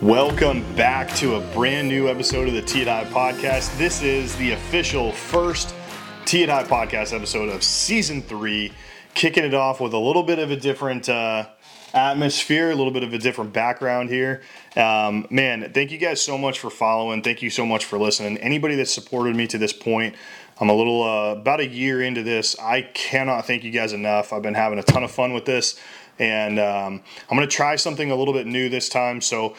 Welcome 0.00 0.64
back 0.74 1.14
to 1.16 1.34
a 1.34 1.40
brand 1.52 1.88
new 1.88 2.08
episode 2.08 2.48
of 2.48 2.54
the 2.54 2.60
It 2.60 2.88
High 2.88 3.04
podcast. 3.04 3.76
This 3.76 4.00
is 4.00 4.34
the 4.36 4.52
official 4.52 5.12
first 5.12 5.74
It 6.32 6.48
High 6.48 6.64
podcast 6.64 7.14
episode 7.14 7.50
of 7.50 7.62
season 7.62 8.22
three, 8.22 8.72
kicking 9.12 9.44
it 9.44 9.52
off 9.52 9.82
with 9.82 9.92
a 9.92 9.98
little 9.98 10.22
bit 10.22 10.38
of 10.38 10.50
a 10.50 10.56
different 10.56 11.10
uh, 11.10 11.48
atmosphere, 11.94 12.70
a 12.70 12.74
little 12.74 12.92
bit 12.92 13.02
of 13.02 13.12
a 13.12 13.18
different 13.18 13.52
background 13.52 14.10
here. 14.10 14.42
Um, 14.76 15.26
man, 15.30 15.72
thank 15.72 15.90
you 15.90 15.98
guys 15.98 16.20
so 16.20 16.36
much 16.36 16.58
for 16.58 16.70
following. 16.70 17.22
Thank 17.22 17.42
you 17.42 17.50
so 17.50 17.64
much 17.64 17.84
for 17.84 17.98
listening. 17.98 18.38
Anybody 18.38 18.76
that 18.76 18.86
supported 18.86 19.34
me 19.34 19.46
to 19.48 19.58
this 19.58 19.72
point, 19.72 20.14
I'm 20.60 20.68
a 20.68 20.74
little 20.74 21.02
uh, 21.02 21.32
about 21.32 21.60
a 21.60 21.66
year 21.66 22.02
into 22.02 22.22
this. 22.22 22.58
I 22.58 22.82
cannot 22.82 23.46
thank 23.46 23.64
you 23.64 23.70
guys 23.70 23.92
enough. 23.92 24.32
I've 24.32 24.42
been 24.42 24.54
having 24.54 24.78
a 24.78 24.82
ton 24.82 25.04
of 25.04 25.10
fun 25.10 25.32
with 25.32 25.44
this, 25.44 25.78
and 26.18 26.58
um, 26.58 27.02
I'm 27.30 27.38
to 27.38 27.46
try 27.46 27.76
something 27.76 28.10
a 28.10 28.16
little 28.16 28.34
bit 28.34 28.46
new 28.46 28.68
this 28.68 28.88
time. 28.88 29.20
So 29.20 29.54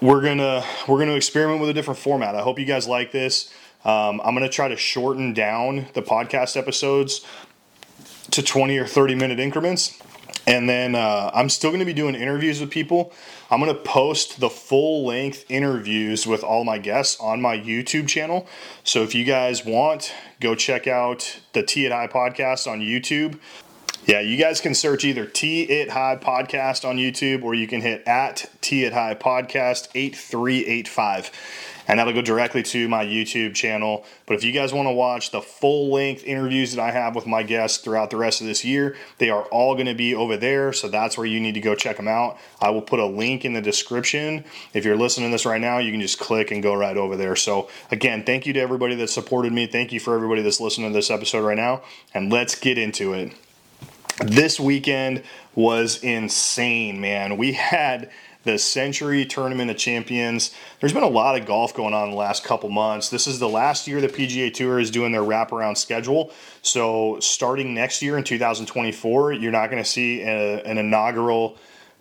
we're 0.00 0.22
gonna 0.22 0.64
we're 0.88 0.98
gonna 0.98 1.14
experiment 1.14 1.60
with 1.60 1.70
a 1.70 1.74
different 1.74 1.98
format. 1.98 2.34
I 2.34 2.40
hope 2.40 2.58
you 2.58 2.64
guys 2.64 2.88
like 2.88 3.12
this. 3.12 3.52
Um, 3.84 4.20
I'm 4.24 4.34
gonna 4.34 4.48
try 4.48 4.68
to 4.68 4.76
shorten 4.76 5.34
down 5.34 5.86
the 5.92 6.02
podcast 6.02 6.56
episodes 6.56 7.24
to 8.30 8.42
20 8.42 8.78
or 8.78 8.86
30 8.86 9.14
minute 9.14 9.38
increments. 9.38 10.00
And 10.46 10.68
then 10.68 10.94
uh, 10.94 11.30
I'm 11.32 11.48
still 11.48 11.70
going 11.70 11.80
to 11.80 11.86
be 11.86 11.94
doing 11.94 12.14
interviews 12.14 12.60
with 12.60 12.70
people. 12.70 13.12
I'm 13.50 13.60
going 13.60 13.74
to 13.74 13.80
post 13.82 14.40
the 14.40 14.50
full 14.50 15.06
length 15.06 15.44
interviews 15.48 16.26
with 16.26 16.44
all 16.44 16.64
my 16.64 16.78
guests 16.78 17.18
on 17.20 17.40
my 17.40 17.56
YouTube 17.56 18.08
channel. 18.08 18.46
So 18.82 19.02
if 19.02 19.14
you 19.14 19.24
guys 19.24 19.64
want, 19.64 20.12
go 20.40 20.54
check 20.54 20.86
out 20.86 21.40
the 21.52 21.62
Tee 21.62 21.86
It 21.86 21.92
High 21.92 22.08
podcast 22.08 22.70
on 22.70 22.80
YouTube. 22.80 23.38
Yeah, 24.06 24.20
you 24.20 24.36
guys 24.36 24.60
can 24.60 24.74
search 24.74 25.02
either 25.04 25.24
Tee 25.24 25.62
It 25.62 25.88
High 25.88 26.16
Podcast 26.20 26.86
on 26.86 26.98
YouTube 26.98 27.42
or 27.42 27.54
you 27.54 27.66
can 27.66 27.80
hit 27.80 28.06
at 28.06 28.50
T 28.60 28.84
It 28.84 28.92
High 28.92 29.14
Podcast 29.14 29.88
8385 29.94 31.30
and 31.88 31.98
that'll 31.98 32.12
go 32.12 32.20
directly 32.20 32.62
to 32.62 32.86
my 32.86 33.04
YouTube 33.04 33.54
channel. 33.54 34.04
But 34.26 34.34
if 34.34 34.44
you 34.44 34.52
guys 34.52 34.74
want 34.74 34.88
to 34.88 34.92
watch 34.92 35.30
the 35.30 35.40
full 35.40 35.90
length 35.90 36.22
interviews 36.24 36.74
that 36.74 36.82
I 36.82 36.90
have 36.90 37.14
with 37.14 37.26
my 37.26 37.42
guests 37.42 37.78
throughout 37.78 38.10
the 38.10 38.18
rest 38.18 38.42
of 38.42 38.46
this 38.46 38.62
year, 38.62 38.94
they 39.16 39.30
are 39.30 39.44
all 39.44 39.74
going 39.74 39.86
to 39.86 39.94
be 39.94 40.14
over 40.14 40.36
there. 40.36 40.74
So 40.74 40.88
that's 40.88 41.16
where 41.16 41.26
you 41.26 41.40
need 41.40 41.54
to 41.54 41.60
go 41.60 41.74
check 41.74 41.96
them 41.96 42.08
out. 42.08 42.38
I 42.60 42.70
will 42.70 42.82
put 42.82 43.00
a 43.00 43.06
link 43.06 43.46
in 43.46 43.54
the 43.54 43.62
description. 43.62 44.44
If 44.74 44.84
you're 44.84 44.96
listening 44.96 45.30
to 45.30 45.34
this 45.34 45.46
right 45.46 45.60
now, 45.60 45.78
you 45.78 45.90
can 45.90 46.00
just 46.02 46.18
click 46.18 46.50
and 46.50 46.62
go 46.62 46.74
right 46.74 46.96
over 46.96 47.16
there. 47.16 47.36
So 47.36 47.70
again, 47.90 48.24
thank 48.24 48.44
you 48.44 48.52
to 48.52 48.60
everybody 48.60 48.94
that 48.96 49.08
supported 49.08 49.52
me. 49.52 49.66
Thank 49.66 49.92
you 49.92 50.00
for 50.00 50.14
everybody 50.14 50.42
that's 50.42 50.60
listening 50.60 50.90
to 50.90 50.94
this 50.94 51.10
episode 51.10 51.44
right 51.44 51.56
now. 51.56 51.82
And 52.12 52.30
let's 52.30 52.54
get 52.54 52.76
into 52.76 53.14
it. 53.14 53.32
This 54.20 54.60
weekend 54.60 55.24
was 55.56 56.02
insane, 56.02 57.00
man. 57.00 57.36
We 57.36 57.52
had 57.52 58.10
the 58.44 58.58
Sentry 58.58 59.24
Tournament 59.24 59.70
of 59.70 59.76
Champions. 59.76 60.54
There's 60.78 60.92
been 60.92 61.02
a 61.02 61.08
lot 61.08 61.40
of 61.40 61.46
golf 61.46 61.74
going 61.74 61.94
on 61.94 62.04
in 62.04 62.10
the 62.10 62.16
last 62.16 62.44
couple 62.44 62.68
months. 62.68 63.08
This 63.08 63.26
is 63.26 63.38
the 63.38 63.48
last 63.48 63.88
year 63.88 64.00
the 64.00 64.08
PGA 64.08 64.52
Tour 64.52 64.78
is 64.78 64.90
doing 64.90 65.10
their 65.10 65.22
wraparound 65.22 65.78
schedule. 65.78 66.30
So 66.62 67.18
starting 67.20 67.74
next 67.74 68.02
year 68.02 68.16
in 68.16 68.22
2024, 68.22 69.32
you're 69.32 69.50
not 69.50 69.70
going 69.70 69.82
to 69.82 69.88
see 69.88 70.22
a, 70.22 70.62
an 70.62 70.78
inaugural 70.78 71.56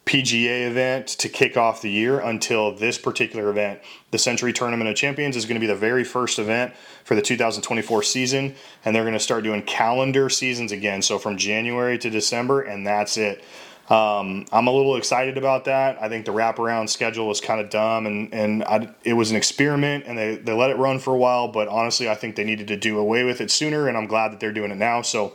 PGA 0.05 0.67
event 0.67 1.07
to 1.07 1.29
kick 1.29 1.55
off 1.55 1.81
the 1.81 1.89
year 1.89 2.19
until 2.19 2.75
this 2.75 2.97
particular 2.97 3.49
event. 3.49 3.79
The 4.11 4.17
Sentry 4.17 4.51
Tournament 4.51 4.89
of 4.89 4.95
Champions 4.97 5.37
is 5.37 5.45
going 5.45 5.55
to 5.55 5.61
be 5.61 5.67
the 5.67 5.75
very 5.75 6.03
first 6.03 6.39
event 6.39 6.73
for 7.05 7.15
the 7.15 7.21
2024 7.21 8.03
season, 8.03 8.55
and 8.83 8.93
they're 8.93 9.03
going 9.03 9.13
to 9.13 9.19
start 9.19 9.43
doing 9.43 9.61
calendar 9.61 10.29
seasons 10.29 10.73
again. 10.73 11.01
So 11.01 11.17
from 11.17 11.37
January 11.37 11.97
to 11.99 12.09
December, 12.09 12.61
and 12.61 12.85
that's 12.85 13.15
it. 13.15 13.43
Um, 13.89 14.45
I'm 14.51 14.67
a 14.67 14.71
little 14.71 14.95
excited 14.95 15.37
about 15.37 15.65
that. 15.65 16.01
I 16.01 16.09
think 16.09 16.25
the 16.25 16.31
wraparound 16.31 16.89
schedule 16.89 17.27
was 17.27 17.41
kind 17.41 17.59
of 17.59 17.69
dumb, 17.69 18.05
and 18.05 18.33
and 18.33 18.63
I, 18.63 18.93
it 19.03 19.13
was 19.13 19.29
an 19.31 19.35
experiment, 19.37 20.05
and 20.07 20.17
they 20.17 20.35
they 20.35 20.53
let 20.53 20.69
it 20.69 20.77
run 20.77 20.99
for 20.99 21.13
a 21.13 21.17
while. 21.17 21.49
But 21.49 21.67
honestly, 21.67 22.09
I 22.09 22.15
think 22.15 22.35
they 22.35 22.45
needed 22.45 22.67
to 22.69 22.77
do 22.77 22.97
away 22.97 23.23
with 23.23 23.41
it 23.41 23.51
sooner, 23.51 23.87
and 23.87 23.97
I'm 23.97 24.07
glad 24.07 24.31
that 24.31 24.39
they're 24.39 24.53
doing 24.53 24.71
it 24.71 24.77
now. 24.77 25.01
So 25.01 25.33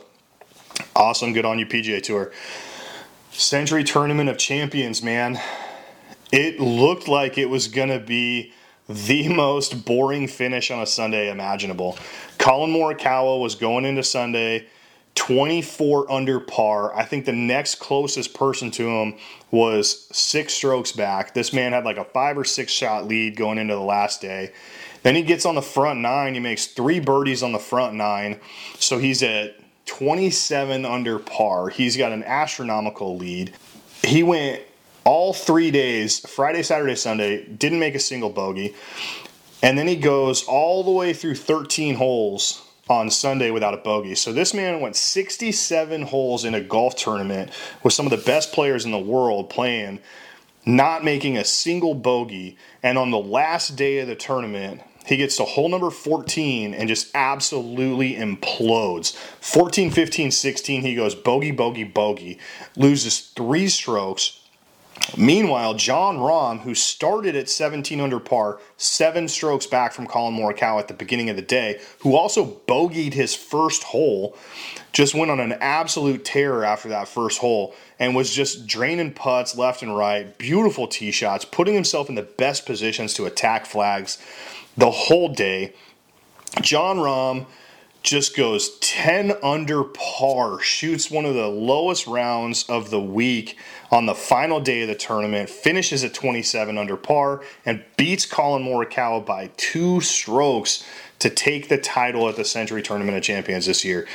awesome, 0.95 1.33
good 1.33 1.45
on 1.45 1.59
you, 1.59 1.67
PGA 1.67 2.01
Tour. 2.01 2.31
Sentry 3.31 3.83
Tournament 3.83 4.29
of 4.29 4.37
Champions, 4.37 5.03
man. 5.03 5.39
It 6.31 6.59
looked 6.59 7.07
like 7.07 7.37
it 7.37 7.49
was 7.49 7.67
gonna 7.67 7.99
be 7.99 8.53
the 8.87 9.27
most 9.33 9.85
boring 9.85 10.27
finish 10.27 10.71
on 10.71 10.79
a 10.79 10.85
Sunday 10.85 11.29
imaginable. 11.31 11.97
Collin 12.37 12.71
Morikawa 12.71 13.39
was 13.39 13.55
going 13.55 13.85
into 13.85 14.03
Sunday 14.03 14.67
24 15.15 16.11
under 16.11 16.39
par. 16.39 16.95
I 16.95 17.03
think 17.03 17.25
the 17.25 17.33
next 17.33 17.75
closest 17.75 18.33
person 18.33 18.71
to 18.71 18.87
him 18.87 19.15
was 19.51 20.07
six 20.15 20.53
strokes 20.53 20.91
back. 20.91 21.33
This 21.33 21.51
man 21.51 21.73
had 21.73 21.83
like 21.83 21.97
a 21.97 22.05
five 22.05 22.37
or 22.37 22.45
six 22.45 22.71
shot 22.71 23.07
lead 23.07 23.35
going 23.35 23.57
into 23.57 23.75
the 23.75 23.81
last 23.81 24.21
day. 24.21 24.53
Then 25.03 25.15
he 25.15 25.23
gets 25.23 25.45
on 25.45 25.55
the 25.55 25.61
front 25.61 25.99
nine. 25.99 26.33
He 26.33 26.39
makes 26.39 26.67
three 26.67 26.99
birdies 26.99 27.43
on 27.43 27.51
the 27.51 27.59
front 27.59 27.95
nine. 27.95 28.39
So 28.79 28.97
he's 28.97 29.21
at 29.23 29.59
27 29.89 30.85
under 30.85 31.17
par. 31.17 31.69
He's 31.69 31.97
got 31.97 32.11
an 32.11 32.23
astronomical 32.23 33.17
lead. 33.17 33.55
He 34.03 34.21
went 34.21 34.61
all 35.03 35.33
three 35.33 35.71
days 35.71 36.19
Friday, 36.19 36.61
Saturday, 36.61 36.93
Sunday, 36.95 37.43
didn't 37.45 37.79
make 37.79 37.95
a 37.95 37.99
single 37.99 38.29
bogey. 38.29 38.75
And 39.63 39.79
then 39.79 39.87
he 39.87 39.95
goes 39.95 40.43
all 40.43 40.83
the 40.83 40.91
way 40.91 41.11
through 41.11 41.35
13 41.35 41.95
holes 41.95 42.63
on 42.87 43.09
Sunday 43.09 43.49
without 43.49 43.73
a 43.73 43.77
bogey. 43.77 44.13
So 44.13 44.31
this 44.31 44.53
man 44.53 44.79
went 44.79 44.95
67 44.95 46.03
holes 46.03 46.45
in 46.45 46.53
a 46.53 46.61
golf 46.61 46.95
tournament 46.95 47.51
with 47.81 47.93
some 47.93 48.05
of 48.05 48.11
the 48.11 48.23
best 48.23 48.53
players 48.53 48.85
in 48.85 48.91
the 48.91 48.99
world 48.99 49.49
playing, 49.49 49.99
not 50.67 51.03
making 51.03 51.35
a 51.35 51.43
single 51.43 51.95
bogey. 51.95 52.57
And 52.83 52.99
on 52.99 53.09
the 53.09 53.17
last 53.17 53.75
day 53.75 53.97
of 53.99 54.07
the 54.07 54.15
tournament, 54.15 54.81
he 55.09 55.17
gets 55.17 55.37
to 55.37 55.43
hole 55.43 55.69
number 55.69 55.89
14 55.89 56.73
and 56.75 56.87
just 56.87 57.09
absolutely 57.15 58.13
implodes. 58.13 59.15
14, 59.41 59.89
15, 59.89 60.29
16, 60.29 60.81
he 60.83 60.93
goes 60.93 61.15
bogey, 61.15 61.51
bogey, 61.51 61.83
bogey, 61.83 62.37
loses 62.75 63.19
three 63.19 63.67
strokes. 63.67 64.39
Meanwhile, 65.17 65.75
Jon 65.75 66.17
Rahm, 66.17 66.59
who 66.59 66.75
started 66.75 67.35
at 67.35 67.49
17 67.49 67.99
under 67.99 68.19
par, 68.19 68.59
seven 68.77 69.27
strokes 69.27 69.65
back 69.65 69.93
from 69.93 70.05
Collin 70.05 70.35
Morikawa 70.35 70.79
at 70.79 70.87
the 70.87 70.93
beginning 70.93 71.29
of 71.29 71.35
the 71.35 71.41
day, 71.41 71.79
who 72.01 72.15
also 72.15 72.59
bogeyed 72.67 73.13
his 73.13 73.33
first 73.33 73.83
hole, 73.83 74.37
just 74.91 75.15
went 75.15 75.31
on 75.31 75.39
an 75.39 75.53
absolute 75.53 76.25
tear 76.25 76.63
after 76.63 76.89
that 76.89 77.07
first 77.07 77.39
hole 77.39 77.73
and 77.97 78.13
was 78.13 78.31
just 78.31 78.67
draining 78.67 79.13
putts 79.13 79.57
left 79.57 79.81
and 79.81 79.95
right, 79.95 80.37
beautiful 80.37 80.87
tee 80.87 81.11
shots, 81.11 81.45
putting 81.45 81.73
himself 81.73 82.09
in 82.09 82.15
the 82.15 82.21
best 82.21 82.65
positions 82.65 83.13
to 83.15 83.25
attack 83.25 83.65
flags 83.65 84.19
the 84.79 84.89
whole 84.89 85.29
day. 85.29 85.73
Jon 86.61 86.97
Rahm 86.97 87.45
just 88.01 88.35
goes 88.35 88.77
10 88.79 89.33
under 89.43 89.83
par, 89.83 90.59
shoots 90.61 91.11
one 91.11 91.25
of 91.25 91.35
the 91.35 91.47
lowest 91.47 92.07
rounds 92.07 92.63
of 92.69 92.89
the 92.89 92.99
week 92.99 93.57
on 93.91 94.05
the 94.05 94.15
final 94.15 94.61
day 94.61 94.83
of 94.83 94.87
the 94.87 94.95
tournament, 94.95 95.49
finishes 95.49 96.03
at 96.05 96.13
27 96.13 96.77
under 96.77 96.95
par, 96.95 97.43
and 97.65 97.83
beats 97.97 98.25
Collin 98.25 98.63
Morikawa 98.63 99.25
by 99.25 99.51
two 99.57 99.99
strokes 99.99 100.85
to 101.19 101.29
take 101.29 101.67
the 101.67 101.77
title 101.77 102.29
at 102.29 102.37
the 102.37 102.45
Sentry 102.45 102.81
Tournament 102.81 103.17
of 103.17 103.23
Champions 103.23 103.65
this 103.65 103.83
year. 103.83 104.07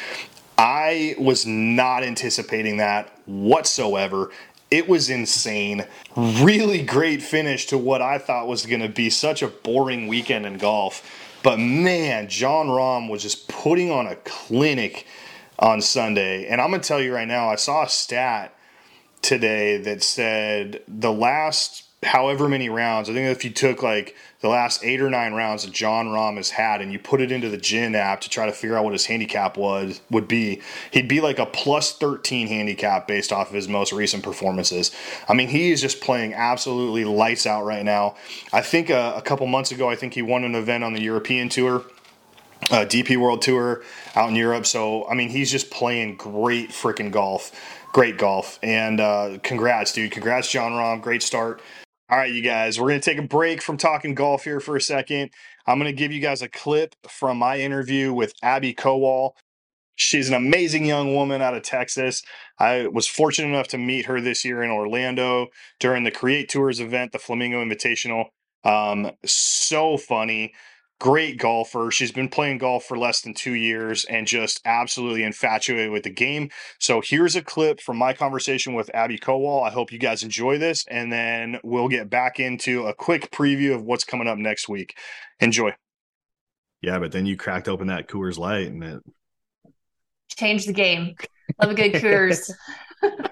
I 0.57 1.15
was 1.19 1.45
not 1.45 2.03
anticipating 2.03 2.79
that 2.79 3.19
whatsoever. 3.27 4.31
It 4.75 4.89
was 4.89 5.09
insane. 5.09 5.87
Really 6.17 6.83
great 6.83 7.23
finish 7.23 7.67
to 7.67 7.79
what 7.79 8.03
I 8.03 8.19
thought 8.19 8.49
was 8.49 8.67
going 8.67 8.83
to 8.83 8.89
be 8.89 9.09
such 9.09 9.41
a 9.41 9.47
boring 9.47 10.09
weekend 10.09 10.47
in 10.47 10.59
golf. 10.59 11.09
But 11.45 11.61
man, 11.61 12.29
Jon 12.29 12.67
Rahm 12.67 13.09
was 13.09 13.23
just 13.23 13.47
putting 13.47 13.93
on 13.93 14.09
a 14.09 14.17
clinic 14.17 15.07
on 15.61 15.81
Sunday. 15.81 16.49
And 16.49 16.61
I'm 16.61 16.71
going 16.71 16.81
to 16.83 16.89
tell 16.89 17.01
you 17.01 17.15
right 17.15 17.29
now, 17.29 17.51
I 17.51 17.55
saw 17.55 17.85
a 17.85 17.89
stat 17.89 18.53
today 19.23 19.77
that 19.77 20.03
said 20.03 20.83
the 20.89 21.13
last 21.13 21.85
however 22.05 22.49
many 22.49 22.69
rounds, 22.69 23.09
I 23.09 23.13
think 23.13 23.29
if 23.29 23.45
you 23.45 23.51
took 23.51 23.83
like 23.83 24.17
the 24.41 24.49
last 24.49 24.85
eight 24.85 25.01
or 25.01 25.09
nine 25.09 25.33
rounds 25.33 25.65
that 25.65 25.73
Jon 25.73 26.09
Rahm 26.09 26.37
has 26.37 26.51
had 26.51 26.81
and 26.81 26.93
you 26.93 26.99
put 26.99 27.21
it 27.21 27.33
into 27.33 27.49
the 27.49 27.57
GHIN 27.57 27.95
app 27.95 28.21
to 28.23 28.31
try 28.31 28.47
to 28.47 28.53
figure 28.53 28.77
out 28.77 28.85
what 28.85 28.93
his 28.93 29.07
handicap 29.07 29.57
was 29.57 30.01
would 30.11 30.29
be, 30.29 30.61
he'd 30.91 31.09
be 31.09 31.21
like 31.21 31.39
a 31.39 31.47
plus 31.47 31.97
13 31.97 32.47
handicap 32.47 33.09
based 33.09 33.33
off 33.33 33.49
of 33.49 33.55
his 33.55 33.69
most 33.69 33.93
recent 33.93 34.23
performances. 34.23 34.95
I 35.29 35.35
mean, 35.35 35.49
he 35.49 35.71
is 35.71 35.81
just 35.81 36.01
playing 36.01 36.35
absolutely 36.35 37.05
lights 37.05 37.47
out 37.47 37.65
right 37.65 37.85
now. 37.85 38.17
I 38.53 38.61
think 38.61 38.91
uh, 38.91 39.15
a 39.17 39.23
couple 39.23 39.47
months 39.47 39.73
ago, 39.73 39.89
I 39.89 39.97
think 39.97 40.15
he 40.15 40.23
won 40.23 40.45
an 40.45 40.55
event 40.55 40.85
on 40.85 40.93
the 40.93 41.03
European 41.03 41.49
Tour. 41.49 41.85
Uh, 42.71 42.87
DP 42.87 43.19
World 43.19 43.43
Tour 43.43 43.83
out 44.15 44.31
in 44.31 44.37
Europe. 44.37 44.65
So, 44.65 45.07
I 45.07 45.15
mean, 45.15 45.29
he's 45.29 45.51
just 45.51 45.71
playing 45.71 46.17
great 46.17 46.71
freaking 46.71 47.11
golf. 47.11 47.53
Great 47.93 48.17
golf. 48.17 48.59
And 48.63 49.01
uh, 49.01 49.39
congrats, 49.43 49.93
dude. 49.93 50.13
Congrats, 50.13 50.51
Jon 50.51 50.73
Rahm. 50.73 51.03
Great 51.03 51.23
start 51.23 51.61
All 52.11 52.19
right, 52.19 52.31
you 52.31 52.43
guys, 52.43 52.79
we're 52.79 52.89
going 52.89 53.01
to 53.01 53.11
take 53.11 53.19
a 53.19 53.27
break 53.27 53.63
from 53.63 53.79
talking 53.79 54.15
golf 54.15 54.45
here 54.45 54.61
for 54.61 54.77
a 54.77 54.81
second. 54.81 55.31
I'm 55.67 55.79
going 55.79 55.91
to 55.91 55.97
give 55.97 56.13
you 56.13 56.21
guys 56.21 56.43
a 56.43 56.51
clip 56.51 56.95
from 57.09 57.39
my 57.39 57.59
interview 57.59 58.13
with 58.13 58.35
Abby 58.43 58.75
Kowal. 58.75 59.31
She's 59.97 60.29
an 60.29 60.35
amazing 60.35 60.85
young 60.85 61.15
woman 61.15 61.41
out 61.41 61.55
of 61.55 61.63
Texas. 61.63 62.23
I 62.59 62.89
was 62.89 63.07
fortunate 63.07 63.49
enough 63.49 63.69
to 63.69 63.79
meet 63.79 64.05
her 64.05 64.21
this 64.21 64.45
year 64.45 64.63
in 64.63 64.71
Orlando 64.71 65.47
during 65.81 66.05
the 66.05 66.11
Create 66.11 66.51
Tours 66.51 66.79
event, 66.79 67.13
the 67.13 67.19
Flamingo 67.19 67.65
Invitational. 67.65 68.27
Um, 68.65 69.13
so 69.25 69.97
funny, 69.97 70.53
great 71.05 71.37
golfer. 71.37 71.91
She's 71.91 72.13
been 72.13 72.31
playing 72.31 72.57
golf 72.57 72.85
for 72.85 72.97
less 72.97 73.21
than 73.21 73.35
two 73.35 73.53
years 73.53 74.07
and 74.07 74.27
just 74.27 74.63
absolutely 74.65 75.23
infatuated 75.23 75.91
with 75.91 76.05
the 76.05 76.11
game. 76.11 76.49
So 76.81 77.03
here's 77.05 77.37
a 77.37 77.43
clip 77.43 77.83
from 77.83 77.99
my 77.99 78.15
conversation 78.15 78.73
with 78.73 78.91
Abby 78.95 79.19
Kowal. 79.19 79.63
I 79.63 79.71
hope 79.71 79.93
you 79.93 79.99
guys 79.99 80.23
enjoy 80.23 80.57
this, 80.57 80.87
and 80.89 81.13
then 81.13 81.59
we'll 81.63 81.89
get 81.89 82.09
back 82.09 82.41
into 82.41 82.87
a 82.87 82.95
quick 82.95 83.31
preview 83.31 83.75
of 83.75 83.83
what's 83.83 84.03
coming 84.03 84.27
up 84.27 84.39
next 84.39 84.67
week. 84.67 84.97
Enjoy. 85.41 85.75
Yeah, 86.81 86.99
but 86.99 87.13
then 87.13 87.27
you 87.27 87.37
cracked 87.37 87.69
open 87.69 87.89
that 87.89 88.09
Coors 88.09 88.39
Light 88.39 88.69
and 88.69 88.83
it 88.83 89.03
changed 90.35 90.67
the 90.67 90.73
game. 90.73 91.17
Love 91.61 91.73
a 91.73 91.75
good 91.75 91.93
Coors. 91.93 92.51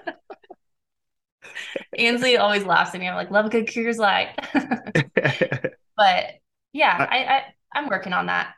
Ansley 1.97 2.37
always 2.37 2.65
laughs 2.65 2.93
at 2.93 3.01
me. 3.01 3.07
I'm 3.07 3.15
like, 3.15 3.31
love 3.31 3.47
a 3.47 3.49
good 3.49 3.65
Coors 3.65 3.97
Light. 3.97 4.29
but 5.97 6.25
yeah, 6.71 7.07
I, 7.09 7.17
I, 7.17 7.43
I'm 7.73 7.87
working 7.89 8.13
on 8.13 8.27
that. 8.27 8.53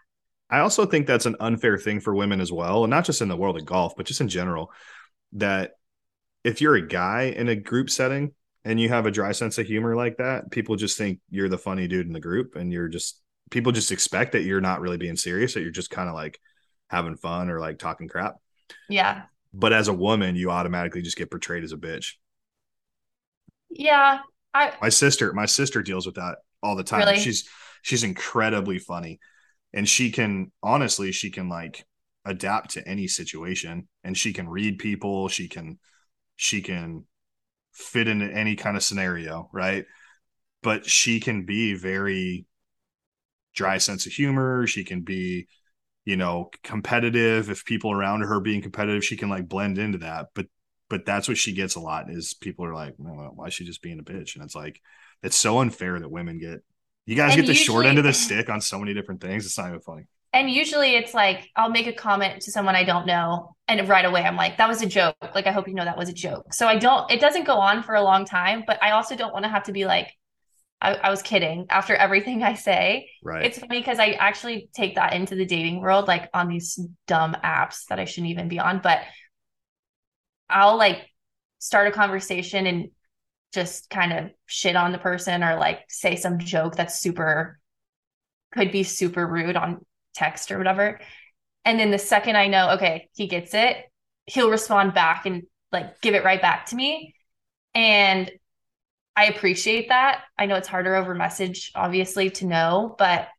I 0.50 0.60
also 0.60 0.86
think 0.86 1.08
that's 1.08 1.26
an 1.26 1.36
unfair 1.40 1.78
thing 1.78 2.00
for 2.00 2.14
women 2.14 2.40
as 2.40 2.52
well, 2.52 2.84
and 2.84 2.92
not 2.92 3.06
just 3.06 3.22
in 3.22 3.28
the 3.28 3.38
world 3.38 3.58
of 3.58 3.66
golf, 3.66 3.96
but 3.96 4.06
just 4.06 4.22
in 4.22 4.30
general. 4.30 4.72
That 5.34 5.72
if 6.44 6.62
you're 6.62 6.76
a 6.76 6.88
guy 6.88 7.34
in 7.36 7.50
a 7.50 7.56
group 7.56 7.90
setting 7.90 8.34
and 8.64 8.80
you 8.80 8.90
have 8.90 9.06
a 9.06 9.12
dry 9.12 9.32
sense 9.32 9.58
of 9.58 9.66
humor 9.66 9.96
like 9.96 10.18
that, 10.18 10.52
people 10.52 10.76
just 10.76 10.98
think 10.98 11.20
you're 11.30 11.50
the 11.50 11.58
funny 11.58 11.88
dude 11.88 12.08
in 12.08 12.14
the 12.14 12.20
group, 12.20 12.56
and 12.56 12.72
you're 12.72 12.88
just 12.88 13.22
people 13.50 13.72
just 13.72 13.92
expect 13.92 14.32
that 14.32 14.44
you're 14.44 14.62
not 14.62 14.82
really 14.82 14.98
being 14.98 15.18
serious, 15.18 15.54
that 15.54 15.62
you're 15.62 15.72
just 15.72 15.90
kind 15.90 16.10
of 16.10 16.16
like 16.16 16.40
having 16.90 17.16
fun 17.16 17.50
or 17.50 17.60
like 17.60 17.80
talking 17.80 18.08
crap. 18.08 18.36
Yeah. 18.90 19.24
But 19.54 19.74
as 19.74 19.88
a 19.88 19.94
woman, 19.94 20.36
you 20.36 20.52
automatically 20.52 21.02
just 21.02 21.18
get 21.18 21.32
portrayed 21.32 21.64
as 21.64 21.72
a 21.72 21.78
bitch. 21.78 22.14
Yeah. 23.70 24.20
I 24.54 24.74
my 24.82 24.90
sister, 24.90 25.34
my 25.34 25.46
sister 25.46 25.82
deals 25.82 26.06
with 26.06 26.16
that 26.16 26.38
all 26.64 26.76
the 26.76 26.84
time. 26.84 27.02
Really? 27.02 27.20
She's 27.20 27.48
she's 27.86 28.04
incredibly 28.04 28.80
funny. 28.80 29.20
And 29.72 29.88
she 29.88 30.10
can 30.10 30.52
honestly, 30.64 31.12
she 31.12 31.30
can 31.30 31.50
like 31.50 31.86
adapt 32.26 32.72
to 32.72 32.88
any 32.88 33.08
situation 33.08 33.88
and 34.04 34.18
she 34.18 34.34
can 34.34 34.50
read 34.50 34.80
people, 34.80 35.28
she 35.28 35.48
can 35.48 35.78
she 36.36 36.62
can 36.62 37.06
fit 37.74 38.08
into 38.08 38.26
any 38.26 38.56
kind 38.56 38.76
of 38.76 38.82
scenario, 38.82 39.52
right? 39.54 39.86
But 40.64 40.88
she 40.90 41.20
can 41.20 41.46
be 41.46 41.76
very 41.76 42.48
dry 43.54 43.78
sense 43.78 44.08
of 44.08 44.14
humor, 44.14 44.66
she 44.66 44.84
can 44.84 45.02
be 45.02 45.48
you 46.06 46.16
know, 46.16 46.52
competitive. 46.64 47.50
If 47.50 47.66
people 47.66 47.92
around 47.92 48.22
her 48.22 48.40
being 48.40 48.62
competitive, 48.62 49.04
she 49.04 49.18
can 49.18 49.30
like 49.30 49.50
blend 49.50 49.80
into 49.80 49.98
that. 50.00 50.28
But 50.36 50.46
but 50.88 51.04
that's 51.06 51.28
what 51.28 51.38
she 51.38 51.54
gets 51.54 51.76
a 51.76 51.80
lot 51.80 52.12
is 52.12 52.36
people 52.36 52.64
are 52.64 52.76
like, 52.76 52.94
why 52.98 53.48
is 53.48 53.56
she 53.56 53.66
just 53.66 53.82
being 53.82 54.00
a 54.00 54.04
bitch? 54.04 54.36
And 54.36 54.44
it's 54.44 54.56
like 54.56 54.80
it's 55.24 55.36
so 55.36 55.60
unfair 55.60 56.00
that 56.00 56.12
women 56.12 56.38
get 56.38 56.60
you 57.06 57.16
guys 57.16 57.34
and 57.34 57.42
get 57.42 57.48
the 57.48 57.54
usually, 57.54 57.66
short 57.66 57.86
end 57.86 57.98
of 57.98 58.04
the 58.04 58.14
stick 58.14 58.50
on 58.50 58.62
so 58.62 58.80
many 58.80 58.94
different 58.94 59.22
things. 59.22 59.46
It's 59.46 59.58
not 59.58 59.68
even 59.68 59.80
funny. 59.80 60.04
And 60.34 60.50
usually 60.50 60.96
it's 60.96 61.14
like 61.14 61.50
I'll 61.56 61.70
make 61.70 61.88
a 61.88 61.94
comment 61.94 62.42
to 62.42 62.52
someone 62.52 62.76
I 62.76 62.84
don't 62.84 63.06
know, 63.06 63.56
and 63.68 63.88
right 63.88 64.04
away 64.04 64.24
I'm 64.24 64.36
like, 64.36 64.58
that 64.58 64.68
was 64.68 64.82
a 64.82 64.86
joke. 64.86 65.16
Like 65.34 65.48
I 65.48 65.52
hope 65.52 65.68
you 65.68 65.74
know 65.74 65.86
that 65.86 65.98
was 65.98 66.10
a 66.10 66.14
joke. 66.14 66.54
So 66.54 66.68
I 66.68 66.78
don't 66.78 67.10
it 67.10 67.22
doesn't 67.22 67.46
go 67.46 67.58
on 67.58 67.84
for 67.84 67.96
a 67.96 68.04
long 68.04 68.26
time, 68.26 68.64
but 68.66 68.82
I 68.84 68.92
also 68.92 69.16
don't 69.16 69.34
want 69.34 69.46
to 69.46 69.50
have 69.50 69.64
to 69.64 69.72
be 69.72 69.86
like, 69.86 70.12
I, 70.82 70.96
I, 70.96 71.10
was 71.10 71.22
kidding 71.22 71.68
after 71.70 71.96
everything 72.06 72.44
I 72.44 72.56
say. 72.56 73.10
Right. 73.24 73.46
It's 73.46 73.60
funny 73.60 73.80
because 73.80 74.00
I 74.00 74.12
actually 74.12 74.70
take 74.74 74.96
that 74.96 75.14
into 75.14 75.36
the 75.36 75.46
dating 75.46 75.80
world, 75.80 76.08
like 76.08 76.30
on 76.34 76.50
these 76.50 76.80
dumb 77.08 77.36
apps 77.44 77.86
that 77.88 78.00
I 78.00 78.06
shouldn't 78.06 78.32
even 78.32 78.50
be 78.50 78.60
on. 78.60 78.82
But 78.84 79.02
I'll 80.50 80.78
like 80.78 81.10
start 81.60 81.88
a 81.88 81.92
conversation 81.92 82.68
and 82.68 82.90
just 83.56 83.90
kind 83.90 84.14
of 84.14 84.32
shit 84.46 84.76
on 84.76 84.92
the 84.92 84.98
person 84.98 85.44
or 85.44 85.56
like 85.56 85.80
say 85.90 86.16
some 86.16 86.38
joke 86.38 86.76
that's 86.76 87.00
super 87.00 87.60
could 88.54 88.72
be 88.72 88.84
super 88.84 89.26
rude 89.26 89.56
on 89.56 89.84
text 90.14 90.52
or 90.52 90.58
whatever. 90.58 91.00
And 91.66 91.80
then 91.80 91.90
the 91.90 91.98
second 91.98 92.38
I 92.38 92.48
know, 92.48 92.72
okay, 92.72 93.10
he 93.16 93.28
gets 93.28 93.54
it, 93.54 93.78
he'll 94.28 94.52
respond 94.52 94.94
back 94.94 95.26
and 95.26 95.44
like 95.72 96.02
give 96.02 96.14
it 96.14 96.24
right 96.24 96.42
back 96.42 96.68
to 96.68 96.76
me. 96.76 97.16
And 97.74 98.32
I 99.16 99.26
appreciate 99.26 99.90
that. 99.90 100.24
I 100.38 100.46
know 100.46 100.56
it's 100.56 100.68
harder 100.68 100.96
over 100.96 101.16
message, 101.16 101.72
obviously, 101.74 102.30
to 102.32 102.46
know, 102.46 102.96
but 102.98 103.30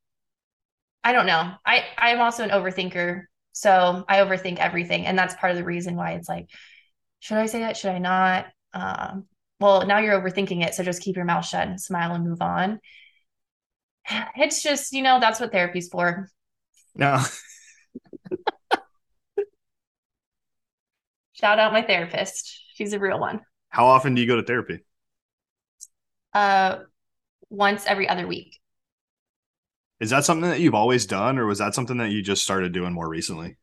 I 1.04 1.12
don't 1.12 1.26
know. 1.26 1.52
I 1.64 1.84
I'm 1.96 2.20
also 2.20 2.42
an 2.42 2.50
overthinker, 2.50 3.24
so 3.52 4.04
I 4.08 4.18
overthink 4.18 4.58
everything, 4.58 5.06
and 5.06 5.18
that's 5.18 5.34
part 5.34 5.52
of 5.52 5.58
the 5.58 5.64
reason 5.64 5.94
why 5.96 6.12
it's 6.12 6.28
like, 6.28 6.48
should 7.20 7.38
I 7.38 7.46
say 7.46 7.60
that? 7.60 7.76
Should 7.76 7.92
I 7.92 7.98
not? 7.98 8.46
Um, 8.72 9.26
well, 9.60 9.86
now 9.86 9.98
you're 9.98 10.20
overthinking 10.20 10.64
it, 10.64 10.74
so 10.74 10.82
just 10.82 11.02
keep 11.02 11.16
your 11.16 11.24
mouth 11.24 11.46
shut 11.46 11.66
and 11.66 11.80
smile 11.80 12.14
and 12.14 12.24
move 12.24 12.42
on. 12.42 12.80
It's 14.36 14.62
just 14.62 14.92
you 14.92 15.02
know 15.02 15.18
that's 15.18 15.40
what 15.40 15.52
therapy's 15.52 15.88
for. 15.88 16.30
No. 16.94 17.20
Shout 21.32 21.58
out 21.58 21.72
my 21.72 21.82
therapist. 21.82 22.62
She's 22.74 22.92
a 22.92 22.98
real 22.98 23.18
one. 23.18 23.40
How 23.68 23.86
often 23.86 24.14
do 24.14 24.20
you 24.22 24.26
go 24.26 24.36
to 24.36 24.42
therapy? 24.42 24.80
uh, 26.36 26.80
once 27.48 27.86
every 27.86 28.08
other 28.08 28.26
week. 28.26 28.58
Is 29.98 30.10
that 30.10 30.26
something 30.26 30.50
that 30.50 30.60
you've 30.60 30.74
always 30.74 31.06
done, 31.06 31.38
or 31.38 31.46
was 31.46 31.58
that 31.58 31.74
something 31.74 31.96
that 31.96 32.10
you 32.10 32.22
just 32.22 32.42
started 32.42 32.72
doing 32.72 32.92
more 32.92 33.08
recently? 33.08 33.56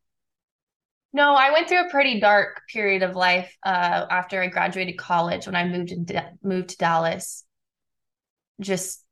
No, 1.14 1.36
I 1.36 1.52
went 1.52 1.70
through 1.70 1.86
a 1.86 1.92
pretty 1.92 2.20
dark 2.20 2.64
period 2.72 3.04
of 3.04 3.16
life 3.16 3.56
uh, 3.64 4.06
after 4.10 4.42
I 4.42 4.48
graduated 4.48 4.98
college 4.98 5.46
when 5.46 5.56
I 5.56 5.66
moved 5.68 5.90
to 6.08 6.26
moved 6.42 6.70
to 6.70 6.78
Dallas. 6.78 7.44
Just, 8.60 9.04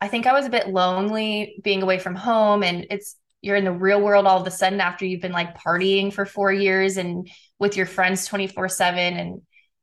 I 0.00 0.08
think 0.08 0.26
I 0.26 0.32
was 0.34 0.44
a 0.44 0.50
bit 0.50 0.68
lonely 0.68 1.60
being 1.62 1.82
away 1.82 1.98
from 1.98 2.14
home, 2.14 2.62
and 2.62 2.86
it's 2.90 3.16
you're 3.40 3.56
in 3.56 3.64
the 3.64 3.72
real 3.72 4.00
world 4.00 4.26
all 4.26 4.40
of 4.40 4.46
a 4.46 4.50
sudden 4.50 4.80
after 4.80 5.06
you've 5.06 5.22
been 5.22 5.32
like 5.32 5.56
partying 5.56 6.12
for 6.12 6.26
four 6.26 6.52
years 6.52 6.98
and 6.98 7.28
with 7.58 7.76
your 7.76 7.86
friends 7.86 8.26
twenty 8.26 8.46
four 8.46 8.68
seven, 8.68 9.16
and 9.16 9.40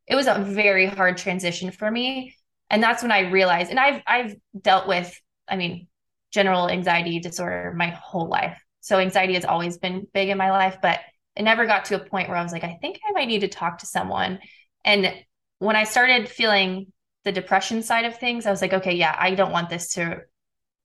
it 0.08 0.16
was 0.16 0.28
a 0.28 0.40
very 0.40 0.86
hard 0.86 1.18
transition 1.18 1.72
for 1.72 1.90
me 1.90 2.36
and 2.70 2.84
that's 2.84 3.02
when 3.02 3.12
i 3.12 3.30
realized 3.30 3.70
and 3.70 3.80
i've 3.80 4.02
i've 4.06 4.36
dealt 4.60 4.88
with 4.88 5.18
i 5.48 5.56
mean 5.56 5.88
general 6.32 6.70
anxiety 6.70 7.20
disorder 7.20 7.74
my 7.76 7.88
whole 7.90 8.28
life 8.28 8.62
so 8.84 9.00
anxiety 9.00 9.34
has 9.34 9.46
always 9.46 9.78
been 9.78 10.06
big 10.14 10.28
in 10.28 10.38
my 10.38 10.52
life 10.52 10.78
but 10.82 11.00
it 11.38 11.44
never 11.44 11.66
got 11.66 11.86
to 11.86 11.96
a 11.96 12.06
point 12.06 12.28
where 12.28 12.38
i 12.38 12.44
was 12.44 12.52
like 12.52 12.66
i 12.66 12.78
think 12.82 13.00
i 13.08 13.12
might 13.14 13.30
need 13.30 13.42
to 13.42 13.48
talk 13.48 13.80
to 13.80 13.86
someone. 13.86 14.40
And 14.86 15.14
when 15.60 15.76
i 15.76 15.86
started 15.86 16.30
feeling 16.30 16.92
the 17.24 17.32
depression 17.32 17.82
side 17.82 18.06
of 18.06 18.18
things 18.18 18.46
i 18.46 18.52
was 18.52 18.62
like 18.62 18.74
okay 18.74 18.94
yeah 18.94 19.16
i 19.18 19.34
don't 19.34 19.54
want 19.54 19.70
this 19.70 19.94
to 19.94 20.22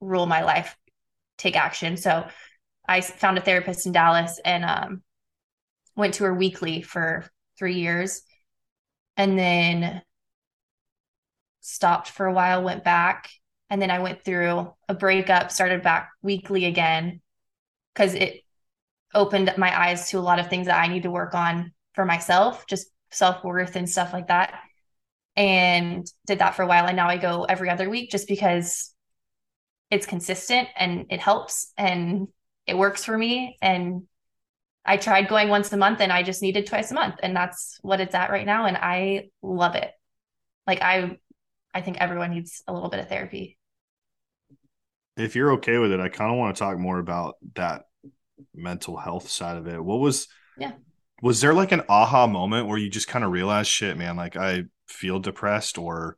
rule 0.00 0.26
my 0.26 0.42
life 0.42 0.76
take 1.36 1.56
action. 1.56 1.96
So 1.96 2.26
i 2.88 3.00
found 3.00 3.36
a 3.36 3.42
therapist 3.42 3.84
in 3.86 3.92
dallas 3.92 4.40
and 4.44 4.64
um, 4.64 5.02
went 5.96 6.14
to 6.14 6.24
her 6.24 6.34
weekly 6.34 6.82
for 6.82 7.28
three 7.58 7.74
years 7.74 8.22
and 9.16 9.36
then 9.36 10.00
stopped 11.60 12.08
for 12.08 12.24
a 12.24 12.32
while, 12.32 12.62
went 12.62 12.84
back, 12.84 13.28
and 13.68 13.82
then 13.82 13.90
I 13.90 13.98
went 13.98 14.24
through 14.24 14.72
a 14.88 14.94
breakup, 14.94 15.50
started 15.50 15.82
back 15.82 16.10
weekly 16.22 16.64
again 16.64 17.20
because 17.98 18.14
it 18.14 18.44
opened 19.12 19.52
my 19.58 19.76
eyes 19.76 20.08
to 20.10 20.18
a 20.18 20.20
lot 20.20 20.38
of 20.38 20.48
things 20.48 20.66
that 20.66 20.80
I 20.80 20.86
need 20.86 21.02
to 21.02 21.10
work 21.10 21.34
on 21.34 21.72
for 21.94 22.04
myself, 22.04 22.64
just 22.68 22.86
self 23.10 23.42
worth 23.42 23.74
and 23.74 23.90
stuff 23.90 24.12
like 24.12 24.28
that. 24.28 24.54
And 25.34 26.06
did 26.26 26.38
that 26.38 26.54
for 26.54 26.62
a 26.62 26.66
while. 26.66 26.86
And 26.86 26.96
now 26.96 27.08
I 27.08 27.16
go 27.16 27.44
every 27.44 27.70
other 27.70 27.90
week 27.90 28.10
just 28.10 28.28
because 28.28 28.94
it's 29.90 30.06
consistent 30.06 30.68
and 30.76 31.06
it 31.10 31.20
helps 31.20 31.72
and 31.76 32.28
it 32.66 32.76
works 32.76 33.04
for 33.04 33.16
me. 33.16 33.56
And 33.62 34.02
I 34.84 34.96
tried 34.96 35.28
going 35.28 35.48
once 35.48 35.72
a 35.72 35.76
month 35.76 36.00
and 36.00 36.12
I 36.12 36.22
just 36.22 36.42
needed 36.42 36.66
twice 36.66 36.90
a 36.90 36.94
month. 36.94 37.16
And 37.22 37.34
that's 37.34 37.78
what 37.82 38.00
it's 38.00 38.14
at 38.14 38.30
right 38.30 38.46
now. 38.46 38.66
And 38.66 38.76
I 38.76 39.30
love 39.42 39.74
it. 39.74 39.90
Like 40.66 40.82
I 40.82 41.18
I 41.74 41.80
think 41.80 41.98
everyone 41.98 42.30
needs 42.30 42.62
a 42.68 42.72
little 42.72 42.90
bit 42.90 43.00
of 43.00 43.08
therapy. 43.08 43.57
If 45.18 45.34
you're 45.34 45.52
okay 45.54 45.78
with 45.78 45.92
it, 45.92 46.00
I 46.00 46.08
kind 46.08 46.30
of 46.30 46.38
want 46.38 46.54
to 46.54 46.58
talk 46.58 46.78
more 46.78 46.98
about 46.98 47.36
that 47.54 47.82
mental 48.54 48.96
health 48.96 49.28
side 49.28 49.56
of 49.56 49.66
it. 49.66 49.82
What 49.82 49.98
was 49.98 50.28
yeah. 50.56 50.72
Was 51.20 51.40
there 51.40 51.54
like 51.54 51.72
an 51.72 51.82
aha 51.88 52.28
moment 52.28 52.68
where 52.68 52.78
you 52.78 52.88
just 52.88 53.08
kind 53.08 53.24
of 53.24 53.32
realized 53.32 53.68
shit, 53.68 53.96
man, 53.96 54.16
like 54.16 54.36
I 54.36 54.64
feel 54.86 55.18
depressed 55.18 55.76
or 55.76 56.16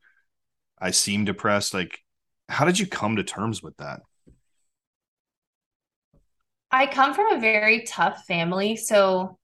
I 0.78 0.90
seem 0.90 1.24
depressed? 1.24 1.72
Like 1.72 1.98
how 2.48 2.64
did 2.64 2.78
you 2.78 2.86
come 2.86 3.16
to 3.16 3.24
terms 3.24 3.62
with 3.62 3.76
that? 3.78 4.00
I 6.70 6.86
come 6.86 7.14
from 7.14 7.32
a 7.32 7.40
very 7.40 7.84
tough 7.84 8.24
family, 8.26 8.76
so 8.76 9.38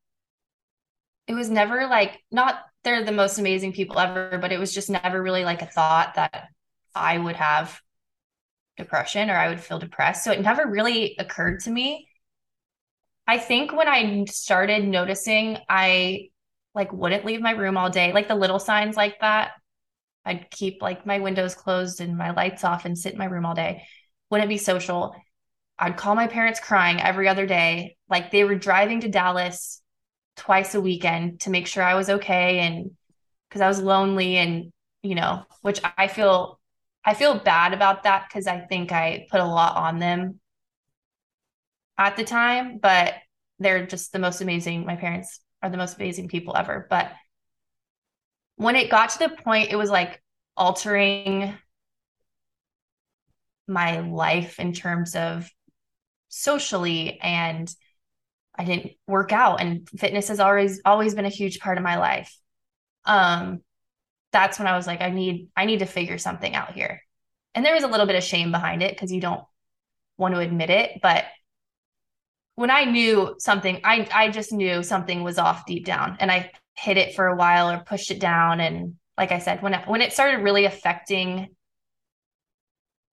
it 1.26 1.34
was 1.34 1.50
never 1.50 1.86
like 1.86 2.20
not 2.30 2.60
they're 2.84 3.04
the 3.04 3.12
most 3.12 3.38
amazing 3.38 3.72
people 3.72 3.98
ever, 3.98 4.38
but 4.40 4.52
it 4.52 4.60
was 4.60 4.72
just 4.72 4.90
never 4.90 5.20
really 5.20 5.44
like 5.44 5.62
a 5.62 5.66
thought 5.66 6.14
that 6.14 6.48
I 6.94 7.18
would 7.18 7.36
have 7.36 7.80
depression 8.76 9.30
or 9.30 9.36
I 9.36 9.48
would 9.48 9.60
feel 9.60 9.78
depressed. 9.78 10.24
So 10.24 10.32
it 10.32 10.40
never 10.40 10.66
really 10.66 11.16
occurred 11.18 11.60
to 11.60 11.70
me. 11.70 12.08
I 13.26 13.38
think 13.38 13.72
when 13.72 13.88
I 13.88 14.24
started 14.26 14.86
noticing 14.86 15.58
I 15.68 16.28
like 16.74 16.92
wouldn't 16.92 17.24
leave 17.24 17.40
my 17.40 17.52
room 17.52 17.76
all 17.76 17.90
day, 17.90 18.12
like 18.12 18.28
the 18.28 18.34
little 18.34 18.58
signs 18.58 18.96
like 18.96 19.20
that. 19.20 19.52
I'd 20.24 20.50
keep 20.50 20.82
like 20.82 21.06
my 21.06 21.20
windows 21.20 21.54
closed 21.54 22.00
and 22.00 22.18
my 22.18 22.32
lights 22.32 22.64
off 22.64 22.84
and 22.84 22.98
sit 22.98 23.12
in 23.12 23.18
my 23.18 23.26
room 23.26 23.46
all 23.46 23.54
day. 23.54 23.84
Wouldn't 24.30 24.48
be 24.48 24.58
social. 24.58 25.14
I'd 25.78 25.96
call 25.96 26.14
my 26.14 26.26
parents 26.26 26.60
crying 26.60 27.00
every 27.00 27.28
other 27.28 27.46
day. 27.46 27.96
Like 28.08 28.30
they 28.30 28.44
were 28.44 28.56
driving 28.56 29.00
to 29.00 29.08
Dallas 29.08 29.80
twice 30.36 30.74
a 30.74 30.80
weekend 30.80 31.40
to 31.40 31.50
make 31.50 31.66
sure 31.66 31.82
I 31.82 31.94
was 31.94 32.10
okay 32.10 32.58
and 32.58 32.90
because 33.48 33.60
I 33.62 33.68
was 33.68 33.80
lonely 33.80 34.36
and 34.36 34.72
you 35.02 35.14
know, 35.14 35.44
which 35.62 35.80
I 35.96 36.08
feel 36.08 36.58
I 37.06 37.14
feel 37.14 37.38
bad 37.38 37.72
about 37.72 38.02
that 38.02 38.26
because 38.28 38.48
I 38.48 38.58
think 38.58 38.90
I 38.90 39.26
put 39.30 39.40
a 39.40 39.44
lot 39.46 39.76
on 39.76 40.00
them 40.00 40.40
at 41.96 42.16
the 42.16 42.24
time, 42.24 42.78
but 42.78 43.14
they're 43.60 43.86
just 43.86 44.12
the 44.12 44.18
most 44.18 44.40
amazing. 44.40 44.84
My 44.84 44.96
parents 44.96 45.40
are 45.62 45.70
the 45.70 45.76
most 45.76 45.96
amazing 45.96 46.28
people 46.28 46.56
ever. 46.56 46.86
But 46.90 47.12
when 48.56 48.74
it 48.74 48.90
got 48.90 49.10
to 49.10 49.18
the 49.20 49.28
point, 49.28 49.70
it 49.70 49.76
was 49.76 49.88
like 49.88 50.20
altering 50.56 51.54
my 53.68 54.00
life 54.00 54.58
in 54.58 54.72
terms 54.72 55.14
of 55.14 55.48
socially 56.28 57.20
and 57.20 57.72
I 58.58 58.64
didn't 58.64 58.92
work 59.06 59.32
out 59.32 59.60
and 59.60 59.88
fitness 59.88 60.28
has 60.28 60.40
always 60.40 60.80
always 60.84 61.14
been 61.14 61.24
a 61.24 61.30
huge 61.30 61.60
part 61.60 61.78
of 61.78 61.84
my 61.84 61.96
life. 61.98 62.36
Um 63.04 63.60
that's 64.36 64.58
when 64.58 64.68
I 64.68 64.76
was 64.76 64.86
like, 64.86 65.00
I 65.00 65.08
need, 65.08 65.48
I 65.56 65.64
need 65.64 65.78
to 65.78 65.86
figure 65.86 66.18
something 66.18 66.54
out 66.54 66.72
here. 66.74 67.02
And 67.54 67.64
there 67.64 67.72
was 67.72 67.84
a 67.84 67.88
little 67.88 68.04
bit 68.04 68.16
of 68.16 68.22
shame 68.22 68.52
behind 68.52 68.82
it 68.82 68.92
because 68.92 69.10
you 69.10 69.20
don't 69.20 69.42
want 70.18 70.34
to 70.34 70.40
admit 70.40 70.68
it. 70.68 71.00
But 71.00 71.24
when 72.54 72.70
I 72.70 72.84
knew 72.84 73.36
something, 73.38 73.80
I 73.82 74.06
I 74.12 74.28
just 74.30 74.52
knew 74.52 74.82
something 74.82 75.22
was 75.22 75.38
off 75.38 75.64
deep 75.64 75.86
down. 75.86 76.18
And 76.20 76.30
I 76.30 76.50
hid 76.76 76.98
it 76.98 77.14
for 77.14 77.26
a 77.26 77.36
while 77.36 77.70
or 77.70 77.78
pushed 77.78 78.10
it 78.10 78.20
down. 78.20 78.60
And 78.60 78.96
like 79.16 79.32
I 79.32 79.38
said, 79.38 79.62
when 79.62 79.72
when 79.86 80.02
it 80.02 80.12
started 80.12 80.42
really 80.42 80.66
affecting 80.66 81.48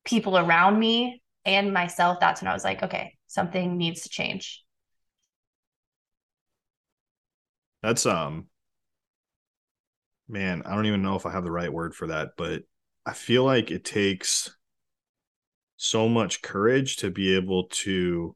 people 0.04 0.38
around 0.38 0.78
me 0.78 1.22
and 1.46 1.74
myself, 1.74 2.20
that's 2.20 2.42
when 2.42 2.52
I 2.52 2.54
was 2.54 2.66
like, 2.66 2.84
okay, 2.84 3.16
something 3.28 3.78
needs 3.78 4.02
to 4.02 4.10
change. 4.10 4.62
That's 7.82 8.06
um 8.06 8.48
man, 10.34 10.64
I 10.66 10.76
don't 10.76 10.88
even 10.88 11.04
know 11.04 11.16
if 11.16 11.26
I 11.26 11.32
have 11.32 11.44
the 11.44 11.52
right 11.52 11.72
word 11.72 11.96
for 11.96 12.08
that, 12.08 12.32
but 12.38 12.64
I 13.06 13.14
feel 13.14 13.46
like 13.46 13.72
it 13.72 13.86
takes 13.86 14.54
so 15.78 16.10
much 16.10 16.42
courage 16.42 16.98
to 16.98 17.12
be 17.12 17.36
able 17.36 17.68
to 17.68 18.36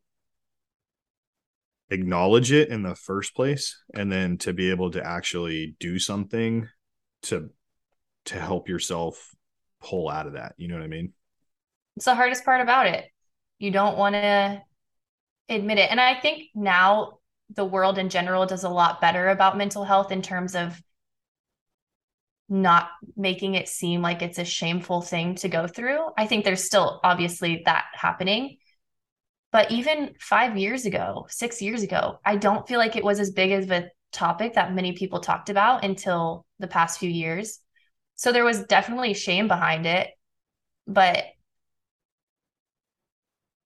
acknowledge 1.89 2.51
it 2.51 2.69
in 2.69 2.83
the 2.83 2.95
first 2.95 3.35
place 3.35 3.81
and 3.95 4.11
then 4.11 4.37
to 4.37 4.53
be 4.53 4.69
able 4.69 4.91
to 4.91 5.05
actually 5.05 5.75
do 5.79 5.99
something 5.99 6.67
to 7.23 7.49
to 8.25 8.39
help 8.39 8.67
yourself 8.67 9.33
pull 9.81 10.09
out 10.09 10.27
of 10.27 10.33
that. 10.33 10.53
You 10.57 10.67
know 10.67 10.75
what 10.75 10.83
i 10.83 10.87
mean? 10.87 11.13
It's 11.95 12.05
the 12.05 12.15
hardest 12.15 12.43
part 12.43 12.61
about 12.61 12.87
it. 12.87 13.05
You 13.57 13.71
don't 13.71 13.97
want 13.97 14.15
to 14.15 14.61
admit 15.49 15.77
it. 15.77 15.89
And 15.89 15.99
i 16.01 16.19
think 16.19 16.49
now 16.53 17.19
the 17.55 17.65
world 17.65 17.97
in 17.97 18.09
general 18.09 18.45
does 18.45 18.65
a 18.65 18.69
lot 18.69 18.99
better 18.99 19.29
about 19.29 19.57
mental 19.57 19.85
health 19.85 20.11
in 20.11 20.21
terms 20.21 20.53
of 20.55 20.81
not 22.49 22.89
making 23.15 23.55
it 23.55 23.67
seem 23.67 24.01
like 24.01 24.21
it's 24.21 24.39
a 24.39 24.45
shameful 24.45 25.01
thing 25.01 25.35
to 25.35 25.49
go 25.49 25.67
through. 25.67 25.99
I 26.17 26.27
think 26.27 26.45
there's 26.45 26.63
still 26.63 26.99
obviously 27.03 27.63
that 27.65 27.85
happening. 27.93 28.57
But 29.51 29.71
even 29.71 30.13
five 30.19 30.57
years 30.57 30.85
ago, 30.85 31.27
six 31.29 31.61
years 31.61 31.83
ago, 31.83 32.19
I 32.23 32.37
don't 32.37 32.67
feel 32.67 32.79
like 32.79 32.95
it 32.95 33.03
was 33.03 33.19
as 33.19 33.31
big 33.31 33.51
of 33.51 33.71
a 33.71 33.89
topic 34.11 34.53
that 34.53 34.73
many 34.73 34.93
people 34.93 35.19
talked 35.19 35.49
about 35.49 35.83
until 35.83 36.45
the 36.59 36.67
past 36.67 36.99
few 36.99 37.09
years. 37.09 37.59
So 38.15 38.31
there 38.31 38.45
was 38.45 38.63
definitely 38.63 39.13
shame 39.13 39.47
behind 39.47 39.85
it. 39.85 40.09
But 40.85 41.25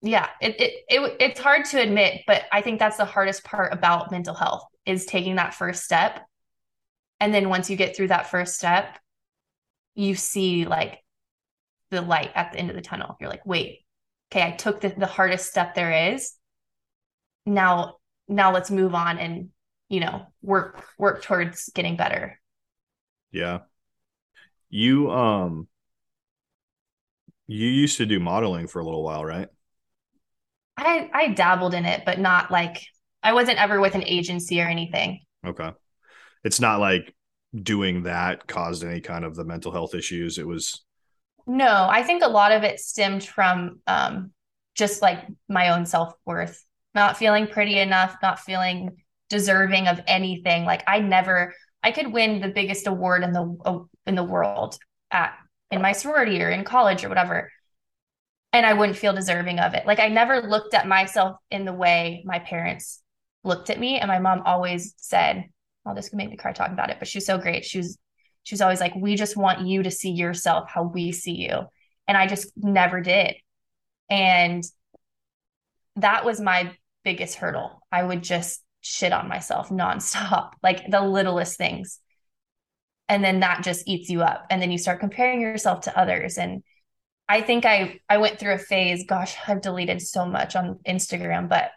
yeah, 0.02 0.28
it, 0.42 0.60
it, 0.60 0.74
it 0.88 1.16
it's 1.20 1.40
hard 1.40 1.66
to 1.66 1.80
admit, 1.80 2.22
but 2.26 2.44
I 2.52 2.62
think 2.62 2.80
that's 2.80 2.98
the 2.98 3.06
hardest 3.06 3.44
part 3.44 3.72
about 3.72 4.12
mental 4.12 4.34
health 4.34 4.64
is 4.86 5.06
taking 5.06 5.36
that 5.36 5.54
first 5.54 5.84
step 5.84 6.22
and 7.22 7.32
then 7.32 7.50
once 7.50 7.70
you 7.70 7.78
get 7.78 7.96
through 7.96 8.08
that 8.08 8.32
first 8.32 8.56
step, 8.56 8.98
you 9.94 10.16
see 10.16 10.66
like 10.66 11.04
the 11.92 12.02
light 12.02 12.32
at 12.34 12.52
the 12.52 12.58
end 12.58 12.72
of 12.72 12.76
the 12.76 12.82
tunnel. 12.82 13.16
You're 13.22 13.30
like, 13.30 13.46
wait, 13.46 13.86
okay, 14.32 14.44
I 14.44 14.52
took 14.52 14.82
the, 14.82 14.90
the 14.90 15.06
hardest 15.06 15.48
step 15.48 15.76
there 15.76 16.14
is. 16.14 16.34
Now, 17.46 17.98
now 18.28 18.52
let's 18.52 18.72
move 18.72 18.96
on 18.96 19.20
and, 19.20 19.50
you 19.88 20.00
know, 20.00 20.26
work, 20.42 20.84
work 20.98 21.22
towards 21.22 21.70
getting 21.76 21.96
better. 21.96 22.40
Yeah. 23.32 23.60
You, 24.72 25.12
um, 25.12 25.68
you 27.46 27.68
used 27.68 27.98
to 27.98 28.08
do 28.08 28.20
modeling 28.20 28.66
for 28.66 28.80
a 28.80 28.84
little 28.84 29.04
while, 29.04 29.24
right? 29.24 29.48
I, 30.76 31.08
I 31.14 31.28
dabbled 31.28 31.76
in 31.76 31.86
it, 31.86 32.02
but 32.04 32.18
not 32.18 32.50
like 32.50 32.82
I 33.22 33.34
wasn't 33.34 33.62
ever 33.62 33.80
with 33.80 33.94
an 33.94 34.04
agency 34.06 34.60
or 34.60 34.66
anything. 34.66 35.20
Okay 35.46 35.72
it's 36.44 36.60
not 36.60 36.80
like 36.80 37.14
doing 37.54 38.04
that 38.04 38.48
caused 38.48 38.84
any 38.84 39.02
kind 39.02 39.26
of 39.26 39.36
the 39.36 39.44
mental 39.44 39.72
health 39.72 39.94
issues. 39.94 40.38
It 40.38 40.48
was 40.48 40.84
no, 41.48 41.88
I 41.90 42.04
think 42.04 42.24
a 42.24 42.30
lot 42.30 42.52
of 42.52 42.64
it 42.64 42.80
stemmed 42.80 43.24
from 43.24 43.80
um, 43.88 44.32
just 44.76 45.02
like 45.02 45.26
my 45.50 45.70
own 45.70 45.86
self 45.86 46.14
worth, 46.26 46.64
not 46.94 47.18
feeling 47.18 47.48
pretty 47.48 47.80
enough, 47.80 48.16
not 48.22 48.40
feeling 48.40 48.98
deserving 49.30 49.88
of 49.88 50.02
anything. 50.08 50.66
Like 50.66 50.84
I 50.88 51.00
never, 51.00 51.54
I 51.84 51.92
could 51.92 52.14
win 52.14 52.42
the 52.42 52.50
biggest 52.50 52.88
award 52.88 53.24
in 53.24 53.34
the 53.34 53.58
uh, 53.66 53.80
in 54.06 54.16
the 54.16 54.24
world 54.24 54.78
at 55.10 55.34
in 55.72 55.82
my 55.82 55.94
sorority 55.94 56.42
or 56.42 56.50
in 56.50 56.64
college 56.64 57.04
or 57.04 57.10
whatever, 57.10 57.52
and 58.54 58.66
I 58.66 58.74
wouldn't 58.74 58.98
feel 58.98 59.14
deserving 59.14 59.60
of 59.60 59.74
it. 59.74 59.86
Like 59.86 60.00
I 60.00 60.10
never 60.10 60.42
looked 60.42 60.74
at 60.74 60.88
myself 60.88 61.38
in 61.50 61.66
the 61.66 61.74
way 61.74 62.24
my 62.26 62.40
parents 62.40 63.02
looked 63.44 63.70
at 63.70 63.80
me, 63.80 64.00
and 64.00 64.08
my 64.08 64.20
mom 64.20 64.44
always 64.46 64.94
said, 64.98 65.46
all 65.86 65.96
this 65.96 66.10
could 66.10 66.18
make 66.18 66.30
me 66.30 66.38
cry 66.38 66.54
talking 66.54 66.74
about 66.74 66.90
it, 66.90 66.98
but 67.00 67.08
she's 67.08 67.26
so 67.26 67.38
great. 67.38 67.66
She 67.66 67.80
was 67.80 67.98
she 68.44 68.56
was 68.56 68.62
always 68.62 68.80
like, 68.80 68.96
we 68.96 69.16
just 69.16 69.38
want 69.38 69.68
you 69.68 69.84
to 69.84 69.92
see 69.92 70.12
yourself 70.12 70.70
how 70.70 70.84
we 70.84 71.12
see 71.12 71.36
you. 71.36 71.62
And 72.08 72.18
I 72.18 72.26
just 72.28 72.52
never 72.56 73.02
did. 73.02 73.36
And 74.10 74.64
that 75.98 76.26
was 76.26 76.42
my 76.42 76.76
biggest 77.04 77.36
hurdle. 77.36 77.82
I 77.92 78.04
would 78.04 78.24
just 78.24 78.64
shit 78.82 79.14
on 79.14 79.28
myself 79.28 79.70
nonstop, 79.70 80.54
like 80.64 80.90
the 80.90 81.02
littlest 81.02 81.58
things. 81.58 82.00
And 83.08 83.24
then 83.24 83.42
that 83.42 83.64
just 83.64 83.88
eats 83.88 84.10
you 84.10 84.22
up. 84.22 84.46
And 84.50 84.62
then 84.62 84.72
you 84.72 84.78
start 84.78 85.02
comparing 85.02 85.42
yourself 85.42 85.82
to 85.82 85.98
others. 85.98 86.38
And 86.38 86.64
I 87.28 87.42
think 87.42 87.66
I 87.66 88.00
I 88.10 88.18
went 88.18 88.40
through 88.40 88.54
a 88.54 88.58
phase, 88.58 89.06
gosh, 89.08 89.36
I've 89.48 89.62
deleted 89.62 90.02
so 90.02 90.26
much 90.26 90.56
on 90.56 90.80
Instagram, 90.88 91.48
but 91.48 91.72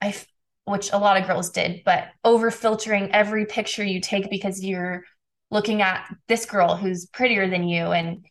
I 0.00 0.14
which 0.66 0.92
a 0.92 0.98
lot 0.98 1.16
of 1.16 1.26
girls 1.26 1.50
did, 1.50 1.82
but 1.84 2.08
over 2.24 2.50
filtering 2.50 3.12
every 3.12 3.46
picture 3.46 3.84
you 3.84 4.00
take 4.00 4.28
because 4.28 4.62
you're 4.62 5.04
looking 5.50 5.80
at 5.80 6.04
this 6.26 6.44
girl 6.44 6.76
who's 6.76 7.06
prettier 7.06 7.48
than 7.48 7.68
you 7.68 7.92
and 7.92 8.26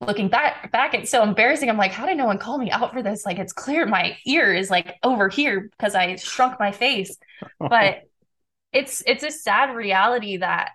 looking 0.00 0.28
back 0.28 0.70
back 0.72 0.94
it's 0.94 1.10
so 1.10 1.22
embarrassing. 1.22 1.70
I'm 1.70 1.76
like 1.76 1.92
how 1.92 2.04
did 2.04 2.16
no 2.16 2.26
one 2.26 2.38
call 2.38 2.58
me 2.58 2.70
out 2.70 2.92
for 2.92 3.02
this? 3.02 3.24
Like 3.24 3.38
it's 3.38 3.52
clear 3.52 3.86
my 3.86 4.16
ear 4.26 4.52
is 4.52 4.70
like 4.70 4.96
over 5.02 5.28
here 5.28 5.70
because 5.76 5.94
i 5.94 6.16
shrunk 6.16 6.58
my 6.58 6.72
face. 6.72 7.16
But 7.60 8.02
it's 8.72 9.02
it's 9.06 9.22
a 9.22 9.30
sad 9.30 9.74
reality 9.74 10.38
that 10.38 10.70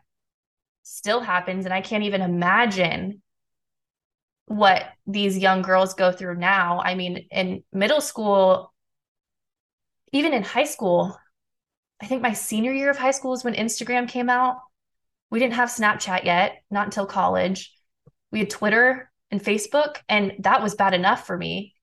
still 0.83 1.21
happens 1.21 1.65
and 1.65 1.73
i 1.73 1.79
can't 1.79 2.03
even 2.03 2.21
imagine 2.21 3.21
what 4.47 4.83
these 5.07 5.37
young 5.37 5.61
girls 5.61 5.93
go 5.93 6.11
through 6.11 6.35
now. 6.35 6.81
I 6.81 6.95
mean 6.95 7.27
in 7.29 7.63
middle 7.73 8.01
school 8.01 8.72
even 10.13 10.33
in 10.33 10.43
high 10.43 10.63
school, 10.63 11.17
I 12.01 12.05
think 12.05 12.21
my 12.21 12.33
senior 12.33 12.71
year 12.71 12.89
of 12.89 12.97
high 12.97 13.11
school 13.11 13.33
is 13.33 13.43
when 13.43 13.55
Instagram 13.55 14.07
came 14.07 14.29
out. 14.29 14.57
We 15.29 15.39
didn't 15.39 15.55
have 15.55 15.69
Snapchat 15.69 16.23
yet, 16.23 16.61
not 16.71 16.85
until 16.85 17.05
college. 17.05 17.73
We 18.31 18.39
had 18.39 18.49
Twitter 18.49 19.11
and 19.31 19.43
Facebook, 19.43 19.97
and 20.07 20.33
that 20.39 20.61
was 20.61 20.75
bad 20.75 20.93
enough 20.93 21.25
for 21.25 21.35
me, 21.35 21.73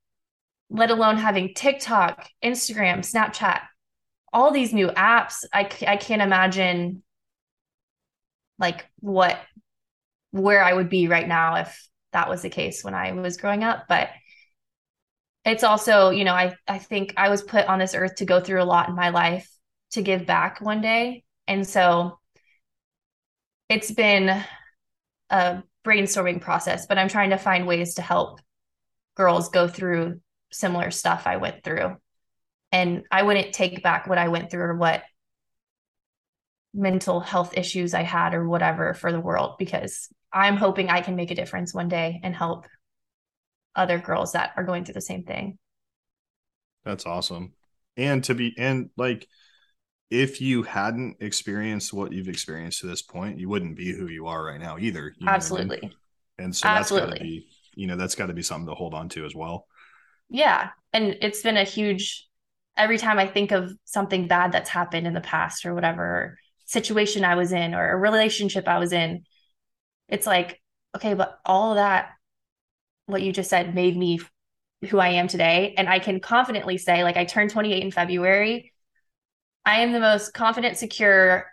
let 0.70 0.90
alone 0.90 1.16
having 1.16 1.54
TikTok, 1.54 2.28
Instagram, 2.42 2.98
Snapchat, 2.98 3.60
all 4.32 4.52
these 4.52 4.72
new 4.72 4.88
apps. 4.88 5.44
I, 5.52 5.68
I 5.86 5.96
can't 5.96 6.22
imagine 6.22 7.02
like 8.60 8.86
what, 9.00 9.40
where 10.30 10.62
I 10.62 10.72
would 10.72 10.88
be 10.88 11.08
right 11.08 11.26
now 11.26 11.56
if 11.56 11.88
that 12.12 12.28
was 12.28 12.42
the 12.42 12.50
case 12.50 12.84
when 12.84 12.94
I 12.94 13.12
was 13.12 13.36
growing 13.36 13.64
up. 13.64 13.86
But 13.88 14.10
it's 15.50 15.64
also, 15.64 16.10
you 16.10 16.24
know, 16.24 16.34
I 16.34 16.54
I 16.68 16.78
think 16.78 17.14
I 17.16 17.28
was 17.28 17.42
put 17.42 17.66
on 17.66 17.78
this 17.78 17.94
earth 17.94 18.16
to 18.16 18.24
go 18.24 18.40
through 18.40 18.62
a 18.62 18.64
lot 18.64 18.88
in 18.88 18.94
my 18.94 19.10
life 19.10 19.48
to 19.92 20.02
give 20.02 20.26
back 20.26 20.60
one 20.60 20.80
day. 20.80 21.24
And 21.46 21.66
so 21.66 22.18
it's 23.68 23.90
been 23.90 24.44
a 25.30 25.62
brainstorming 25.84 26.40
process, 26.40 26.86
but 26.86 26.98
I'm 26.98 27.08
trying 27.08 27.30
to 27.30 27.38
find 27.38 27.66
ways 27.66 27.94
to 27.94 28.02
help 28.02 28.40
girls 29.16 29.48
go 29.48 29.68
through 29.68 30.20
similar 30.52 30.90
stuff 30.90 31.26
I 31.26 31.36
went 31.36 31.62
through. 31.62 31.96
And 32.72 33.04
I 33.10 33.22
wouldn't 33.22 33.52
take 33.52 33.82
back 33.82 34.06
what 34.06 34.18
I 34.18 34.28
went 34.28 34.50
through 34.50 34.62
or 34.62 34.76
what 34.76 35.02
mental 36.72 37.20
health 37.20 37.56
issues 37.56 37.94
I 37.94 38.02
had 38.02 38.34
or 38.34 38.48
whatever 38.48 38.94
for 38.94 39.10
the 39.10 39.20
world 39.20 39.56
because 39.58 40.08
I'm 40.32 40.56
hoping 40.56 40.88
I 40.88 41.00
can 41.00 41.16
make 41.16 41.32
a 41.32 41.34
difference 41.34 41.74
one 41.74 41.88
day 41.88 42.20
and 42.22 42.34
help 42.34 42.66
other 43.74 43.98
girls 43.98 44.32
that 44.32 44.52
are 44.56 44.64
going 44.64 44.84
through 44.84 44.94
the 44.94 45.00
same 45.00 45.24
thing. 45.24 45.58
That's 46.84 47.06
awesome. 47.06 47.52
And 47.96 48.24
to 48.24 48.34
be, 48.34 48.54
and 48.58 48.90
like, 48.96 49.26
if 50.10 50.40
you 50.40 50.62
hadn't 50.62 51.18
experienced 51.20 51.92
what 51.92 52.12
you've 52.12 52.28
experienced 52.28 52.80
to 52.80 52.86
this 52.86 53.02
point, 53.02 53.38
you 53.38 53.48
wouldn't 53.48 53.76
be 53.76 53.92
who 53.92 54.08
you 54.08 54.26
are 54.26 54.44
right 54.44 54.60
now 54.60 54.78
either. 54.78 55.14
Absolutely. 55.26 55.78
I 55.78 55.80
mean? 55.82 55.94
And 56.38 56.56
so 56.56 56.66
Absolutely. 56.66 57.10
that's 57.10 57.18
got 57.18 57.18
to 57.18 57.24
be, 57.24 57.46
you 57.74 57.86
know, 57.86 57.96
that's 57.96 58.14
got 58.14 58.26
to 58.26 58.32
be 58.32 58.42
something 58.42 58.66
to 58.66 58.74
hold 58.74 58.94
on 58.94 59.08
to 59.10 59.24
as 59.24 59.34
well. 59.34 59.66
Yeah. 60.28 60.70
And 60.92 61.16
it's 61.20 61.42
been 61.42 61.56
a 61.56 61.64
huge, 61.64 62.26
every 62.76 62.98
time 62.98 63.18
I 63.18 63.26
think 63.26 63.52
of 63.52 63.72
something 63.84 64.26
bad 64.26 64.52
that's 64.52 64.70
happened 64.70 65.06
in 65.06 65.14
the 65.14 65.20
past 65.20 65.64
or 65.64 65.74
whatever 65.74 66.38
situation 66.64 67.24
I 67.24 67.34
was 67.34 67.52
in 67.52 67.74
or 67.74 67.90
a 67.90 67.96
relationship 67.96 68.66
I 68.66 68.78
was 68.78 68.92
in, 68.92 69.24
it's 70.08 70.26
like, 70.26 70.60
okay, 70.96 71.14
but 71.14 71.38
all 71.44 71.70
of 71.70 71.76
that, 71.76 72.10
what 73.10 73.22
you 73.22 73.32
just 73.32 73.50
said, 73.50 73.74
made 73.74 73.96
me 73.96 74.20
who 74.88 74.98
I 74.98 75.08
am 75.08 75.28
today. 75.28 75.74
And 75.76 75.88
I 75.88 75.98
can 75.98 76.20
confidently 76.20 76.78
say, 76.78 77.04
like, 77.04 77.16
I 77.16 77.24
turned 77.24 77.50
28 77.50 77.82
in 77.82 77.90
February. 77.90 78.72
I 79.64 79.80
am 79.80 79.92
the 79.92 80.00
most 80.00 80.32
confident, 80.32 80.78
secure 80.78 81.46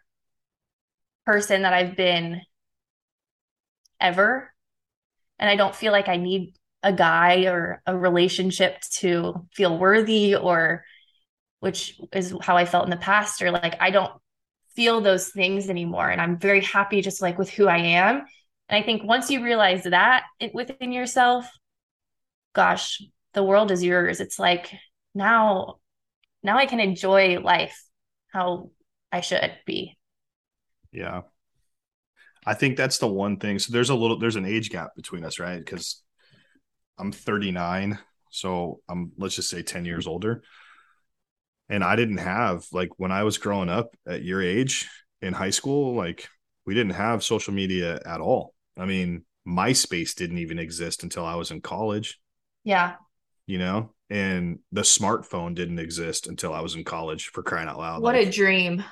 person 1.26 1.64
that 1.64 1.74
I've 1.74 1.96
been 1.96 2.42
ever. 4.00 4.54
And 5.40 5.50
I 5.50 5.56
don't 5.56 5.76
feel 5.76 5.92
like 5.92 6.08
I 6.08 6.18
need 6.18 6.56
a 6.84 6.94
guy 6.94 7.46
or 7.46 7.82
a 7.86 7.98
relationship 7.98 8.80
to 9.00 9.46
feel 9.54 9.78
worthy 9.78 10.36
or 10.36 10.84
which 11.60 12.00
is 12.14 12.34
how 12.42 12.56
I 12.56 12.66
felt 12.66 12.86
in 12.86 12.92
the 12.92 12.98
past 12.98 13.42
or 13.42 13.52
like 13.52 13.76
I 13.82 13.90
don't 13.90 14.14
feel 14.76 15.02
those 15.02 15.30
things 15.30 15.70
anymore 15.70 16.10
and 16.10 16.22
I'm 16.22 16.38
very 16.38 16.62
happy 16.62 17.02
just 17.02 17.22
like 17.22 17.38
with 17.38 17.50
who 17.50 17.68
I 17.68 17.78
am. 17.78 18.26
And 18.70 18.82
I 18.82 18.86
think 18.86 19.04
once 19.04 19.30
you 19.32 19.44
realize 19.44 19.84
that 19.84 20.24
within 20.54 20.92
yourself, 20.92 21.50
gosh, 22.54 23.02
the 23.34 23.44
world 23.44 23.72
is 23.72 23.84
yours. 23.84 24.20
It's 24.20 24.40
like 24.40 24.74
now 25.14 25.78
now 26.44 26.58
I 26.58 26.66
can 26.66 26.80
enjoy 26.80 27.40
life 27.40 27.82
how 28.32 28.72
I 29.12 29.22
should 29.22 29.54
be. 29.66 29.98
Yeah. 30.92 31.22
I 32.46 32.54
think 32.54 32.78
that's 32.78 32.98
the 32.98 33.08
one 33.08 33.38
thing. 33.38 33.60
So 33.60 33.74
there's 33.74 33.90
a 33.90 33.96
little 33.96 34.20
there's 34.20 34.36
an 34.36 34.46
age 34.46 34.70
gap 34.70 34.96
between 34.96 35.24
us, 35.24 35.40
right? 35.40 35.60
Because 35.60 36.02
I'm 36.98 37.12
39, 37.12 38.00
so 38.32 38.82
I'm 38.90 39.12
let's 39.18 39.36
just 39.36 39.50
say 39.50 39.62
10 39.62 39.86
years 39.86 40.08
older. 40.08 40.44
And 41.70 41.84
I 41.84 41.96
didn't 41.96 42.18
have 42.18 42.66
like 42.72 42.90
when 42.98 43.12
I 43.12 43.24
was 43.24 43.38
growing 43.38 43.70
up 43.70 43.96
at 44.08 44.24
your 44.24 44.42
age 44.42 44.90
in 45.22 45.34
high 45.34 45.50
school, 45.50 45.96
like 45.96 46.30
we 46.66 46.74
didn't 46.74 46.94
have 46.94 47.24
social 47.24 47.54
media 47.54 48.00
at 48.06 48.22
all. 48.22 48.54
I 48.77 48.86
mean, 48.86 49.24
MySpace 49.48 50.15
didn't 50.15 50.39
even 50.39 50.60
exist 50.60 51.03
until 51.03 51.25
I 51.25 51.36
was 51.36 51.51
in 51.51 51.62
college. 51.62 52.19
Yeah. 52.63 52.96
You 53.46 53.57
know, 53.57 53.93
and 54.10 54.60
the 54.72 54.81
smartphone 54.81 55.55
didn't 55.55 55.79
exist 55.79 56.27
until 56.27 56.53
I 56.53 56.62
was 56.62 56.75
in 56.75 56.84
college 56.84 57.27
for 57.27 57.43
crying 57.43 57.69
out 57.69 57.77
loud. 57.77 58.01
What 58.01 58.15
like, 58.15 58.27
a 58.27 58.31
dream. 58.31 58.84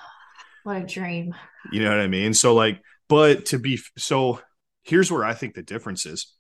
What 0.63 0.77
a 0.77 0.85
dream. 0.85 1.35
You 1.71 1.83
know 1.83 1.89
what 1.89 1.99
I 1.99 2.07
mean? 2.07 2.33
So 2.33 2.53
like, 2.53 2.81
but 3.09 3.47
to 3.47 3.59
be 3.59 3.79
so 3.97 4.39
here's 4.83 5.11
where 5.11 5.25
I 5.25 5.33
think 5.33 5.53
the 5.53 5.61
difference 5.61 6.05
is. 6.05 6.33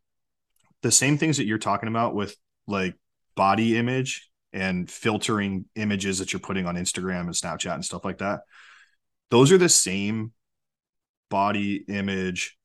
The 0.81 0.91
same 0.91 1.17
things 1.17 1.37
that 1.37 1.45
you're 1.45 1.57
talking 1.57 1.89
about 1.89 2.15
with 2.15 2.35
like 2.67 2.95
body 3.35 3.77
image 3.77 4.29
and 4.53 4.89
filtering 4.89 5.65
images 5.75 6.19
that 6.19 6.31
you're 6.31 6.39
putting 6.39 6.65
on 6.65 6.75
Instagram 6.75 7.21
and 7.21 7.31
Snapchat 7.31 7.73
and 7.73 7.83
stuff 7.83 8.05
like 8.05 8.19
that. 8.19 8.41
Those 9.29 9.51
are 9.51 9.57
the 9.57 9.69
same 9.69 10.31
body 11.29 11.83
image 11.87 12.57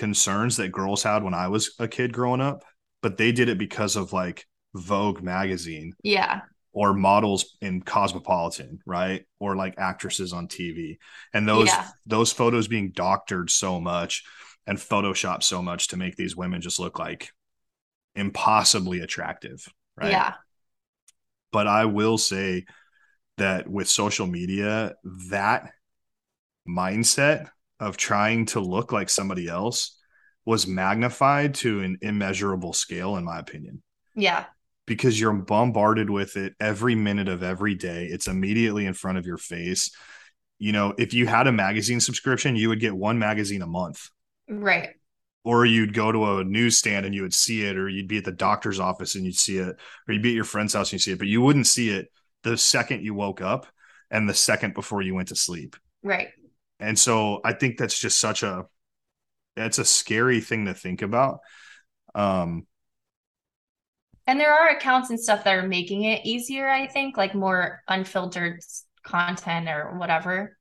concerns 0.00 0.56
that 0.56 0.72
girls 0.72 1.02
had 1.02 1.22
when 1.22 1.34
I 1.34 1.48
was 1.48 1.74
a 1.78 1.86
kid 1.86 2.14
growing 2.14 2.40
up, 2.40 2.64
but 3.02 3.18
they 3.18 3.32
did 3.32 3.50
it 3.50 3.58
because 3.58 3.96
of 3.96 4.14
like 4.14 4.46
Vogue 4.74 5.20
magazine. 5.20 5.92
Yeah. 6.02 6.40
Or 6.72 6.94
models 6.94 7.58
in 7.60 7.82
Cosmopolitan, 7.82 8.80
right? 8.86 9.26
Or 9.40 9.56
like 9.56 9.74
actresses 9.76 10.32
on 10.32 10.48
TV. 10.48 10.96
And 11.34 11.46
those 11.46 11.66
yeah. 11.66 11.88
those 12.06 12.32
photos 12.32 12.66
being 12.66 12.92
doctored 12.92 13.50
so 13.50 13.78
much 13.78 14.24
and 14.66 14.78
photoshopped 14.78 15.42
so 15.42 15.60
much 15.60 15.88
to 15.88 15.98
make 15.98 16.16
these 16.16 16.34
women 16.34 16.62
just 16.62 16.80
look 16.80 16.98
like 16.98 17.30
impossibly 18.14 19.00
attractive, 19.00 19.68
right? 19.96 20.12
Yeah. 20.12 20.34
But 21.52 21.66
I 21.66 21.84
will 21.84 22.16
say 22.16 22.64
that 23.36 23.68
with 23.68 23.88
social 23.88 24.26
media, 24.26 24.94
that 25.28 25.72
mindset 26.66 27.48
of 27.80 27.96
trying 27.96 28.46
to 28.46 28.60
look 28.60 28.92
like 28.92 29.08
somebody 29.08 29.48
else 29.48 29.98
was 30.44 30.66
magnified 30.66 31.54
to 31.54 31.80
an 31.80 31.98
immeasurable 32.02 32.72
scale, 32.72 33.16
in 33.16 33.24
my 33.24 33.38
opinion. 33.38 33.82
Yeah. 34.14 34.44
Because 34.86 35.18
you're 35.18 35.32
bombarded 35.32 36.08
with 36.10 36.36
it 36.36 36.54
every 36.60 36.94
minute 36.94 37.28
of 37.28 37.42
every 37.42 37.74
day. 37.74 38.06
It's 38.06 38.28
immediately 38.28 38.86
in 38.86 38.94
front 38.94 39.18
of 39.18 39.26
your 39.26 39.38
face. 39.38 39.90
You 40.58 40.72
know, 40.72 40.94
if 40.98 41.14
you 41.14 41.26
had 41.26 41.46
a 41.46 41.52
magazine 41.52 42.00
subscription, 42.00 42.54
you 42.54 42.68
would 42.68 42.80
get 42.80 42.94
one 42.94 43.18
magazine 43.18 43.62
a 43.62 43.66
month. 43.66 44.10
Right 44.48 44.90
or 45.44 45.64
you'd 45.64 45.94
go 45.94 46.12
to 46.12 46.38
a 46.38 46.44
newsstand 46.44 47.06
and 47.06 47.14
you 47.14 47.22
would 47.22 47.34
see 47.34 47.64
it, 47.64 47.76
or 47.76 47.88
you'd 47.88 48.08
be 48.08 48.18
at 48.18 48.24
the 48.24 48.32
doctor's 48.32 48.78
office 48.78 49.14
and 49.14 49.24
you'd 49.24 49.36
see 49.36 49.58
it, 49.58 49.76
or 50.06 50.14
you'd 50.14 50.22
be 50.22 50.30
at 50.30 50.34
your 50.34 50.44
friend's 50.44 50.74
house 50.74 50.88
and 50.88 50.94
you 50.94 50.98
see 50.98 51.12
it, 51.12 51.18
but 51.18 51.28
you 51.28 51.40
wouldn't 51.40 51.66
see 51.66 51.90
it 51.90 52.10
the 52.42 52.56
second 52.56 53.02
you 53.04 53.14
woke 53.14 53.40
up 53.40 53.66
and 54.10 54.28
the 54.28 54.34
second 54.34 54.74
before 54.74 55.02
you 55.02 55.14
went 55.14 55.28
to 55.28 55.36
sleep. 55.36 55.76
Right. 56.02 56.28
And 56.80 56.98
so 56.98 57.40
I 57.44 57.52
think 57.52 57.78
that's 57.78 57.98
just 57.98 58.18
such 58.18 58.42
a 58.42 58.66
that's 59.56 59.78
a 59.78 59.84
scary 59.84 60.40
thing 60.40 60.66
to 60.66 60.74
think 60.74 61.02
about. 61.02 61.40
Um 62.14 62.66
and 64.26 64.38
there 64.38 64.54
are 64.54 64.68
accounts 64.68 65.10
and 65.10 65.18
stuff 65.18 65.44
that 65.44 65.56
are 65.56 65.66
making 65.66 66.04
it 66.04 66.24
easier, 66.24 66.68
I 66.68 66.86
think, 66.86 67.16
like 67.16 67.34
more 67.34 67.82
unfiltered 67.88 68.60
content 69.02 69.68
or 69.68 69.98
whatever. 69.98 70.56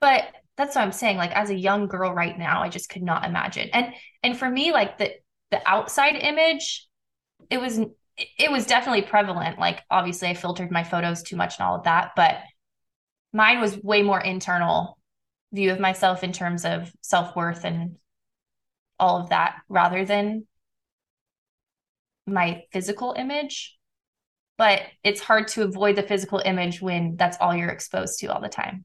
But 0.00 0.24
that's 0.56 0.76
what 0.76 0.82
I'm 0.82 0.92
saying. 0.92 1.16
Like 1.16 1.32
as 1.32 1.50
a 1.50 1.54
young 1.54 1.86
girl 1.86 2.12
right 2.12 2.38
now, 2.38 2.62
I 2.62 2.68
just 2.68 2.90
could 2.90 3.02
not 3.02 3.24
imagine. 3.24 3.70
And 3.72 3.94
and 4.22 4.38
for 4.38 4.48
me, 4.48 4.72
like 4.72 4.98
the 4.98 5.12
the 5.50 5.60
outside 5.66 6.16
image, 6.16 6.86
it 7.48 7.58
was 7.58 7.80
it 8.18 8.50
was 8.50 8.66
definitely 8.66 9.02
prevalent. 9.02 9.58
Like 9.58 9.82
obviously 9.90 10.28
I 10.28 10.34
filtered 10.34 10.70
my 10.70 10.84
photos 10.84 11.22
too 11.22 11.36
much 11.36 11.58
and 11.58 11.66
all 11.66 11.76
of 11.76 11.84
that, 11.84 12.12
but 12.14 12.38
mine 13.32 13.60
was 13.60 13.78
way 13.78 14.02
more 14.02 14.20
internal 14.20 14.98
view 15.52 15.72
of 15.72 15.80
myself 15.80 16.22
in 16.22 16.32
terms 16.32 16.64
of 16.64 16.92
self-worth 17.00 17.64
and 17.64 17.96
all 18.98 19.20
of 19.20 19.30
that 19.30 19.56
rather 19.68 20.04
than 20.04 20.46
my 22.26 22.62
physical 22.72 23.14
image 23.18 23.76
but 24.58 24.82
it's 25.02 25.20
hard 25.20 25.48
to 25.48 25.62
avoid 25.62 25.96
the 25.96 26.02
physical 26.02 26.40
image 26.44 26.82
when 26.82 27.16
that's 27.16 27.38
all 27.40 27.54
you're 27.54 27.70
exposed 27.70 28.20
to 28.20 28.26
all 28.26 28.40
the 28.40 28.48
time 28.48 28.84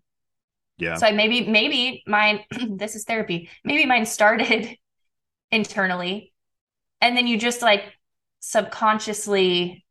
yeah. 0.77 0.95
So 0.95 1.11
maybe 1.11 1.47
maybe 1.47 2.03
mine 2.05 2.43
this 2.69 2.95
is 2.95 3.05
therapy. 3.05 3.49
Maybe 3.63 3.85
mine 3.85 4.05
started 4.05 4.77
internally 5.51 6.33
and 7.01 7.15
then 7.15 7.27
you 7.27 7.37
just 7.37 7.61
like 7.61 7.83
subconsciously 8.39 9.85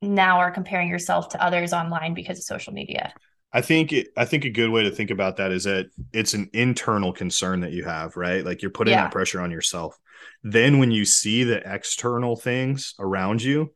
now 0.00 0.38
are 0.38 0.50
comparing 0.50 0.88
yourself 0.88 1.30
to 1.30 1.42
others 1.42 1.72
online 1.72 2.14
because 2.14 2.38
of 2.38 2.44
social 2.44 2.72
media. 2.72 3.14
I 3.52 3.60
think 3.60 3.92
it, 3.92 4.08
I 4.16 4.24
think 4.24 4.44
a 4.44 4.50
good 4.50 4.70
way 4.70 4.84
to 4.84 4.90
think 4.90 5.10
about 5.10 5.36
that 5.36 5.52
is 5.52 5.64
that 5.64 5.90
it's 6.12 6.32
an 6.32 6.48
internal 6.54 7.12
concern 7.12 7.60
that 7.60 7.72
you 7.72 7.84
have, 7.84 8.16
right? 8.16 8.44
Like 8.44 8.62
you're 8.62 8.70
putting 8.70 8.92
yeah. 8.92 9.02
that 9.02 9.12
pressure 9.12 9.40
on 9.40 9.50
yourself. 9.50 9.98
Then 10.42 10.78
when 10.78 10.90
you 10.90 11.04
see 11.04 11.44
the 11.44 11.60
external 11.70 12.36
things 12.36 12.94
around 12.98 13.42
you, 13.42 13.72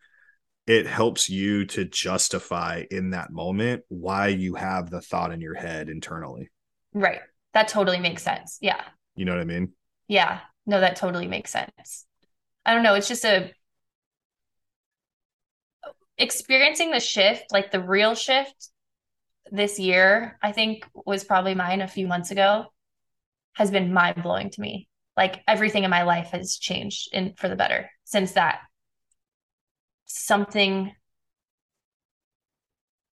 it 0.67 0.87
helps 0.87 1.29
you 1.29 1.67
to 1.67 1.85
justify 1.85 2.85
in 2.91 3.11
that 3.11 3.31
moment 3.31 3.83
why 3.89 4.29
you 4.29 4.55
have 4.55 4.91
the 4.91 5.01
thought 5.03 5.31
in 5.31 5.41
your 5.41 5.55
head 5.55 5.89
internally. 5.89 6.51
Right. 6.95 7.21
That 7.53 7.69
totally 7.69 8.01
makes 8.01 8.23
sense. 8.23 8.59
Yeah. 8.61 8.83
You 9.15 9.27
know 9.27 9.33
what 9.33 9.43
I 9.43 9.45
mean? 9.45 9.73
Yeah. 10.09 10.41
No, 10.65 10.81
that 10.81 10.97
totally 10.97 11.29
makes 11.29 11.51
sense. 11.51 12.07
I 12.65 12.75
don't 12.75 12.83
know. 12.83 12.95
It's 12.95 13.09
just 13.09 13.25
a 13.25 13.53
experiencing 16.19 16.91
the 16.91 17.01
shift, 17.01 17.53
like 17.53 17.71
the 17.71 17.81
real 17.81 18.15
shift 18.15 18.71
this 19.51 19.79
year, 19.79 20.39
I 20.43 20.53
think 20.53 20.87
was 20.95 21.25
probably 21.25 21.55
mine 21.55 21.81
a 21.81 21.89
few 21.89 22.07
months 22.07 22.31
ago, 22.31 22.67
has 23.55 23.71
been 23.71 23.93
mind 23.93 24.23
blowing 24.23 24.51
to 24.51 24.61
me. 24.61 24.89
Like 25.17 25.43
everything 25.49 25.85
in 25.85 25.91
my 25.91 26.03
life 26.03 26.29
has 26.33 26.57
changed 26.59 27.09
in 27.13 27.35
for 27.37 27.49
the 27.49 27.57
better 27.57 27.91
since 28.05 28.33
that 28.33 28.61
something 30.07 30.95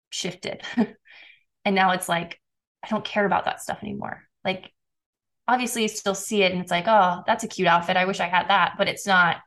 shifted. 0.09 0.63
and 1.65 1.75
now 1.75 1.91
it's 1.91 2.09
like, 2.09 2.39
I 2.83 2.89
don't 2.89 3.05
care 3.05 3.25
about 3.25 3.45
that 3.45 3.61
stuff 3.61 3.79
anymore. 3.83 4.23
Like 4.43 4.71
obviously 5.47 5.83
you 5.83 5.87
still 5.87 6.15
see 6.15 6.43
it 6.43 6.51
and 6.51 6.61
it's 6.61 6.71
like, 6.71 6.85
oh, 6.87 7.23
that's 7.27 7.43
a 7.43 7.47
cute 7.47 7.67
outfit. 7.67 7.97
I 7.97 8.05
wish 8.05 8.19
I 8.19 8.27
had 8.27 8.49
that, 8.49 8.75
but 8.77 8.87
it's 8.87 9.05
not 9.05 9.37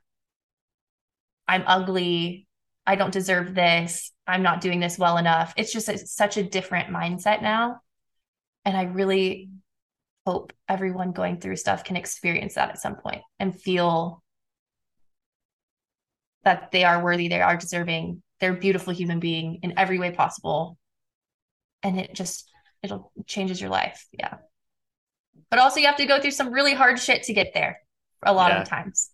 I'm 1.48 1.64
ugly. 1.66 2.46
I 2.86 2.96
don't 2.96 3.12
deserve 3.12 3.54
this. 3.54 4.12
I'm 4.26 4.42
not 4.42 4.60
doing 4.60 4.80
this 4.80 4.98
well 4.98 5.16
enough. 5.16 5.54
It's 5.56 5.72
just 5.72 5.88
a, 5.88 5.98
such 5.98 6.36
a 6.36 6.42
different 6.42 6.88
mindset 6.88 7.42
now. 7.42 7.80
And 8.64 8.76
I 8.76 8.84
really 8.84 9.50
hope 10.26 10.52
everyone 10.68 11.12
going 11.12 11.40
through 11.40 11.56
stuff 11.56 11.84
can 11.84 11.96
experience 11.96 12.54
that 12.54 12.70
at 12.70 12.80
some 12.80 12.96
point 12.96 13.22
and 13.38 13.58
feel 13.58 14.22
that 16.44 16.70
they 16.72 16.84
are 16.84 17.02
worthy, 17.02 17.28
they 17.28 17.40
are 17.40 17.56
deserving, 17.56 18.22
they're 18.40 18.54
a 18.54 18.58
beautiful 18.58 18.92
human 18.92 19.20
being 19.20 19.60
in 19.62 19.78
every 19.78 19.98
way 19.98 20.10
possible. 20.10 20.76
And 21.82 21.98
it 21.98 22.14
just 22.14 22.50
it'll 22.82 23.12
changes 23.26 23.60
your 23.60 23.70
life. 23.70 24.06
Yeah. 24.12 24.34
But 25.50 25.60
also 25.60 25.80
you 25.80 25.86
have 25.86 25.96
to 25.96 26.06
go 26.06 26.20
through 26.20 26.32
some 26.32 26.52
really 26.52 26.74
hard 26.74 26.98
shit 26.98 27.24
to 27.24 27.32
get 27.32 27.52
there 27.54 27.80
a 28.24 28.32
lot 28.32 28.52
yeah. 28.52 28.62
of 28.62 28.68
times. 28.68 29.10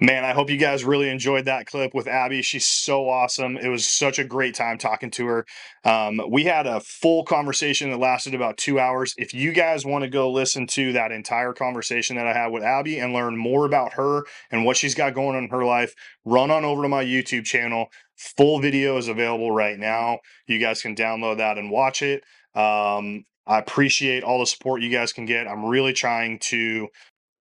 Man, 0.00 0.24
I 0.24 0.32
hope 0.32 0.50
you 0.50 0.56
guys 0.56 0.84
really 0.84 1.08
enjoyed 1.08 1.44
that 1.44 1.66
clip 1.66 1.94
with 1.94 2.08
Abby. 2.08 2.42
She's 2.42 2.66
so 2.66 3.08
awesome. 3.08 3.56
It 3.56 3.68
was 3.68 3.86
such 3.86 4.18
a 4.18 4.24
great 4.24 4.56
time 4.56 4.76
talking 4.76 5.10
to 5.12 5.26
her. 5.26 5.46
Um, 5.84 6.20
we 6.28 6.42
had 6.44 6.66
a 6.66 6.80
full 6.80 7.22
conversation 7.24 7.90
that 7.90 7.98
lasted 7.98 8.34
about 8.34 8.56
two 8.56 8.80
hours. 8.80 9.14
If 9.16 9.32
you 9.32 9.52
guys 9.52 9.86
want 9.86 10.02
to 10.02 10.10
go 10.10 10.32
listen 10.32 10.66
to 10.68 10.92
that 10.94 11.12
entire 11.12 11.52
conversation 11.52 12.16
that 12.16 12.26
I 12.26 12.32
had 12.32 12.48
with 12.48 12.64
Abby 12.64 12.98
and 12.98 13.12
learn 13.12 13.36
more 13.36 13.66
about 13.66 13.92
her 13.92 14.24
and 14.50 14.64
what 14.64 14.76
she's 14.76 14.96
got 14.96 15.14
going 15.14 15.36
on 15.36 15.44
in 15.44 15.50
her 15.50 15.64
life, 15.64 15.94
run 16.24 16.50
on 16.50 16.64
over 16.64 16.82
to 16.82 16.88
my 16.88 17.04
YouTube 17.04 17.44
channel. 17.44 17.86
Full 18.16 18.58
video 18.58 18.96
is 18.96 19.06
available 19.06 19.52
right 19.52 19.78
now. 19.78 20.18
You 20.48 20.58
guys 20.58 20.82
can 20.82 20.96
download 20.96 21.36
that 21.36 21.56
and 21.56 21.70
watch 21.70 22.02
it. 22.02 22.24
Um, 22.56 23.26
I 23.46 23.58
appreciate 23.58 24.24
all 24.24 24.40
the 24.40 24.46
support 24.46 24.82
you 24.82 24.90
guys 24.90 25.12
can 25.12 25.26
get. 25.26 25.46
I'm 25.46 25.66
really 25.66 25.92
trying 25.92 26.40
to 26.40 26.88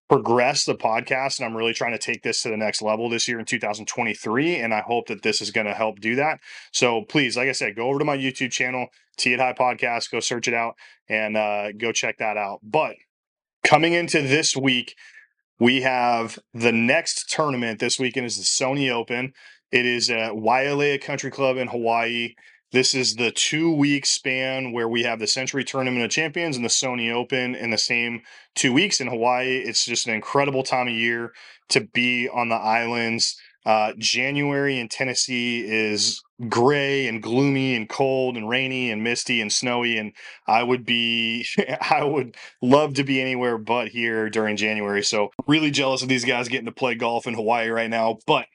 progress 0.09 0.65
the 0.65 0.75
podcast 0.75 1.39
and 1.39 1.47
I'm 1.47 1.57
really 1.57 1.73
trying 1.73 1.93
to 1.93 1.99
take 1.99 2.23
this 2.23 2.43
to 2.43 2.51
the 2.51 2.57
next 2.57 2.83
level 2.83 3.09
this 3.09 3.27
year 3.27 3.39
in 3.39 3.47
2023 3.47 4.57
and 4.57 4.75
I 4.75 4.81
hope 4.81 5.07
that 5.07 5.23
this 5.23 5.41
is 5.41 5.51
going 5.51 5.67
to 5.67 5.75
help 5.75 6.01
do 6.01 6.17
that. 6.17 6.41
So 6.71 7.03
please, 7.03 7.37
like 7.37 7.49
I 7.49 7.53
said, 7.53 7.77
go 7.77 7.89
over 7.89 7.99
to 7.99 8.05
my 8.05 8.17
YouTube 8.17 8.51
channel, 8.51 8.89
Tee 9.17 9.33
It 9.33 9.41
High 9.41 9.55
Podcast, 9.55 10.11
go 10.11 10.21
search 10.21 10.49
it 10.49 10.55
out 10.55 10.75
and 11.09 11.37
uh, 11.37 11.73
go 11.73 11.93
check 11.93 12.19
that 12.19 12.37
out. 12.37 12.61
But 12.63 12.97
coming 13.65 13.95
into 13.95 14.21
this 14.21 14.57
week, 14.57 14.97
we 15.59 15.83
have 15.83 16.39
the 16.53 16.73
next 16.73 17.31
tournament 17.31 17.79
this 17.79 17.99
weekend 17.99 18.27
is 18.27 18.37
the 18.37 18.43
Sony 18.43 18.91
Open. 18.91 19.33
It 19.71 19.87
is 19.87 20.11
at 20.11 20.33
Waialae 20.33 21.01
Country 21.01 21.31
Club 21.31 21.57
in 21.57 21.69
Hawaii. 21.69 22.35
This 22.73 22.95
is 22.95 23.17
the 23.17 23.31
two 23.31 23.71
week 23.71 24.07
span 24.07 24.73
where 24.73 24.89
we 24.89 25.03
have 25.03 25.19
the 25.19 25.27
Sentry 25.27 25.63
Tournament 25.63 26.07
of 26.07 26.11
Champions 26.11 26.57
and 26.57 26.65
the 26.65 26.71
Sony 26.71 27.13
Open 27.13 27.55
in 27.55 27.71
the 27.71 27.77
same 27.77 28.23
two 28.55 28.73
weeks 28.73 28.99
in 28.99 29.09
Hawaii. 29.09 29.59
It's 29.59 29.85
just 29.85 30.07
an 30.07 30.15
incredible 30.15 30.63
time 30.63 30.89
of 30.89 30.95
year 30.95 31.35
to 31.69 31.83
be 31.83 32.31
on 32.31 32.49
the 32.49 32.55
islands. 32.55 33.37
Uh, 33.67 33.93
January 33.99 34.79
in 34.79 34.89
Tennessee 34.89 35.67
is 35.69 36.23
gray 36.49 37.07
and 37.07 37.23
gloomy 37.23 37.75
and 37.75 37.91
cold 37.91 38.39
and 38.39 38.49
rainy 38.49 38.91
and 38.91 39.05
misty 39.05 39.43
and 39.43 39.53
snowy. 39.53 39.99
And 39.99 40.15
I 40.47 40.63
would 40.63 40.87
be, 40.87 41.45
I 41.91 42.05
would 42.05 42.37
love 42.63 42.95
to 42.95 43.05
be 43.05 43.21
anywhere 43.21 43.59
but 43.59 43.89
here 43.89 44.31
during 44.31 44.57
January. 44.57 45.03
So, 45.03 45.29
really 45.47 45.71
jealous 45.71 46.01
of 46.01 46.09
these 46.09 46.25
guys 46.25 46.49
getting 46.49 46.65
to 46.65 46.73
play 46.73 46.95
golf 46.95 47.27
in 47.27 47.35
Hawaii 47.35 47.69
right 47.69 47.91
now. 47.91 48.19
But 48.27 48.47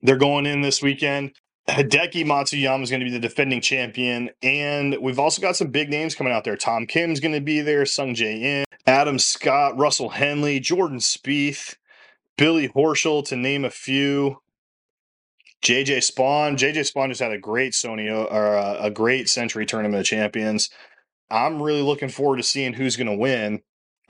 they're 0.00 0.16
going 0.16 0.46
in 0.46 0.62
this 0.62 0.80
weekend. 0.80 1.32
Hideki 1.68 2.24
Matsuyama 2.24 2.82
is 2.82 2.90
going 2.90 3.00
to 3.00 3.06
be 3.06 3.12
the 3.12 3.20
defending 3.20 3.60
champion. 3.60 4.30
And 4.42 4.96
we've 5.00 5.18
also 5.18 5.40
got 5.40 5.56
some 5.56 5.68
big 5.68 5.90
names 5.90 6.14
coming 6.14 6.32
out 6.32 6.44
there. 6.44 6.56
Tom 6.56 6.86
Kim's 6.86 7.20
going 7.20 7.34
to 7.34 7.40
be 7.40 7.60
there, 7.60 7.82
Sungjae 7.82 8.42
Im, 8.42 8.64
Adam 8.86 9.18
Scott, 9.18 9.78
Russell 9.78 10.10
Henley, 10.10 10.58
Jordan 10.60 10.98
Spieth, 10.98 11.76
Billy 12.36 12.68
Horschel, 12.68 13.24
to 13.26 13.36
name 13.36 13.64
a 13.64 13.70
few. 13.70 14.40
JJ 15.62 15.98
Spaun. 15.98 16.56
JJ 16.56 16.90
Spaun 16.90 17.08
just 17.08 17.20
had 17.20 17.32
a 17.32 17.38
great 17.38 17.72
Sony 17.72 18.10
or 18.10 18.56
uh, 18.56 18.78
a, 18.80 18.90
great 18.90 19.28
Sentry 19.28 19.66
Tournament 19.66 20.00
of 20.00 20.06
Champions. 20.06 20.70
I'm 21.30 21.62
really 21.62 21.82
looking 21.82 22.08
forward 22.08 22.38
to 22.38 22.42
seeing 22.42 22.72
who's 22.72 22.96
going 22.96 23.06
to 23.06 23.16
win. 23.16 23.60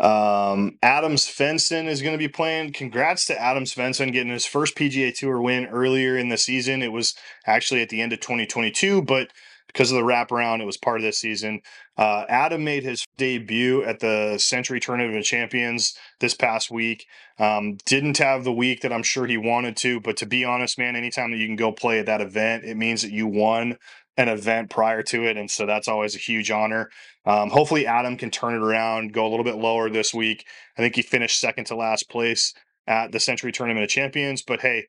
Um, 0.01 0.79
Adam 0.83 1.17
Svensson 1.17 1.87
is 1.87 2.01
going 2.01 2.15
to 2.15 2.19
be 2.19 2.29
playing. 2.29 2.73
Congrats 2.73 3.27
to 3.27 3.41
Adam 3.41 3.65
Svensson 3.65 4.13
getting 4.13 4.33
his 4.33 4.47
first 4.47 4.75
PGA 4.75 5.15
Tour 5.15 5.43
win 5.43 5.67
earlier 5.67 6.17
in 6.17 6.31
the 6.31 6.39
season. 6.39 6.83
It 6.83 6.93
was 6.93 7.15
actually 7.47 7.83
at 7.83 7.91
the 7.91 8.01
end 8.01 8.15
of 8.15 8.21
2022, 8.21 9.03
but 9.03 9.29
because 9.67 9.93
of 9.93 9.97
the 9.97 10.03
wraparound, 10.03 10.61
it 10.61 10.65
was 10.65 10.79
part 10.79 10.97
of 10.97 11.03
this 11.03 11.21
season. 11.21 11.61
Uh, 11.97 12.25
Adam 12.29 12.65
made 12.65 12.83
his 12.83 13.05
debut 13.19 13.85
at 13.85 14.01
the 14.01 14.39
Sentry 14.39 14.81
Tournament 14.81 15.19
of 15.19 15.25
Champions 15.25 15.95
this 16.19 16.35
past 16.35 16.71
week. 16.71 17.07
Um, 17.39 17.77
didn't 17.85 18.19
have 18.19 18.43
the 18.43 18.53
week 18.53 18.81
that 18.81 18.93
I'm 18.93 19.03
sure 19.03 19.27
he 19.27 19.37
wanted 19.37 19.77
to, 19.79 20.01
but 20.01 20.17
to 20.17 20.27
be 20.27 20.45
honest, 20.45 20.79
man, 20.79 20.97
anytime 20.97 21.31
that 21.31 21.37
you 21.37 21.47
can 21.47 21.57
go 21.57 21.73
play 21.73 21.99
at 21.99 22.07
that 22.07 22.21
event, 22.21 22.65
it 22.65 22.77
means 22.77 23.03
that 23.03 23.13
you 23.13 23.27
won 23.27 23.77
an 24.17 24.29
event 24.29 24.71
prior 24.71 25.03
to 25.05 25.25
it. 25.25 25.37
And 25.37 25.51
so 25.51 25.67
that's 25.67 25.89
always 25.89 26.15
a 26.15 26.19
huge 26.19 26.51
honor. 26.51 26.91
Um, 27.25 27.51
hopefully, 27.51 27.87
Adam 27.87 28.17
can 28.17 28.31
turn 28.31 28.55
it 28.55 28.63
around, 28.63 29.13
go 29.13 29.27
a 29.27 29.31
little 29.31 29.45
bit 29.45 29.57
lower 29.57 29.91
this 29.91 30.13
week. 30.15 30.47
I 30.77 30.83
think 30.83 30.97
he 30.97 31.03
finished 31.03 31.41
second 31.41 31.65
to 31.67 31.77
last 31.77 32.09
place 32.09 32.55
at 32.87 33.13
the 33.13 33.21
Sentry 33.21 33.53
Tournament 33.53 33.85
of 33.85 33.91
Champions. 33.91 34.43
But 34.43 34.61
hey, 34.61 34.87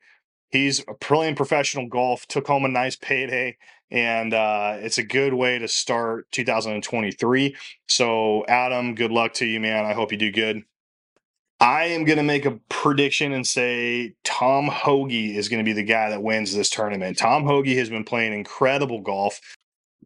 he's 0.50 0.84
playing 1.00 1.36
professional 1.36 1.88
golf, 1.88 2.26
took 2.26 2.46
home 2.46 2.64
a 2.64 2.68
nice 2.68 2.96
payday, 2.96 3.56
and 3.90 4.32
uh, 4.32 4.76
it's 4.78 4.98
a 4.98 5.02
good 5.02 5.34
way 5.34 5.58
to 5.58 5.68
start 5.68 6.30
2023. 6.32 7.56
So, 7.88 8.44
Adam, 8.46 8.94
good 8.94 9.12
luck 9.12 9.34
to 9.34 9.46
you, 9.46 9.60
man. 9.60 9.84
I 9.84 9.92
hope 9.92 10.12
you 10.12 10.18
do 10.18 10.32
good. 10.32 10.62
I 11.62 11.84
am 11.84 12.02
going 12.02 12.16
to 12.16 12.24
make 12.24 12.44
a 12.44 12.58
prediction 12.68 13.32
and 13.32 13.46
say 13.46 14.14
Tom 14.24 14.66
Hoge 14.66 15.12
is 15.12 15.48
going 15.48 15.64
to 15.64 15.64
be 15.64 15.72
the 15.72 15.84
guy 15.84 16.10
that 16.10 16.20
wins 16.20 16.52
this 16.52 16.68
tournament. 16.68 17.18
Tom 17.18 17.44
Hoge 17.44 17.76
has 17.76 17.88
been 17.88 18.02
playing 18.02 18.32
incredible 18.32 19.00
golf. 19.00 19.40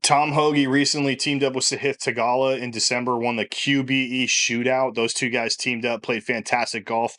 Tom 0.02 0.32
Hoge 0.32 0.66
recently 0.66 1.16
teamed 1.16 1.42
up 1.42 1.54
with 1.54 1.64
Sahith 1.64 1.96
Theegala 1.96 2.60
in 2.60 2.70
December, 2.70 3.16
won 3.16 3.36
the 3.36 3.46
QBE 3.46 4.24
shootout. 4.24 4.96
Those 4.96 5.14
two 5.14 5.30
guys 5.30 5.56
teamed 5.56 5.86
up, 5.86 6.02
played 6.02 6.24
fantastic 6.24 6.84
golf. 6.84 7.16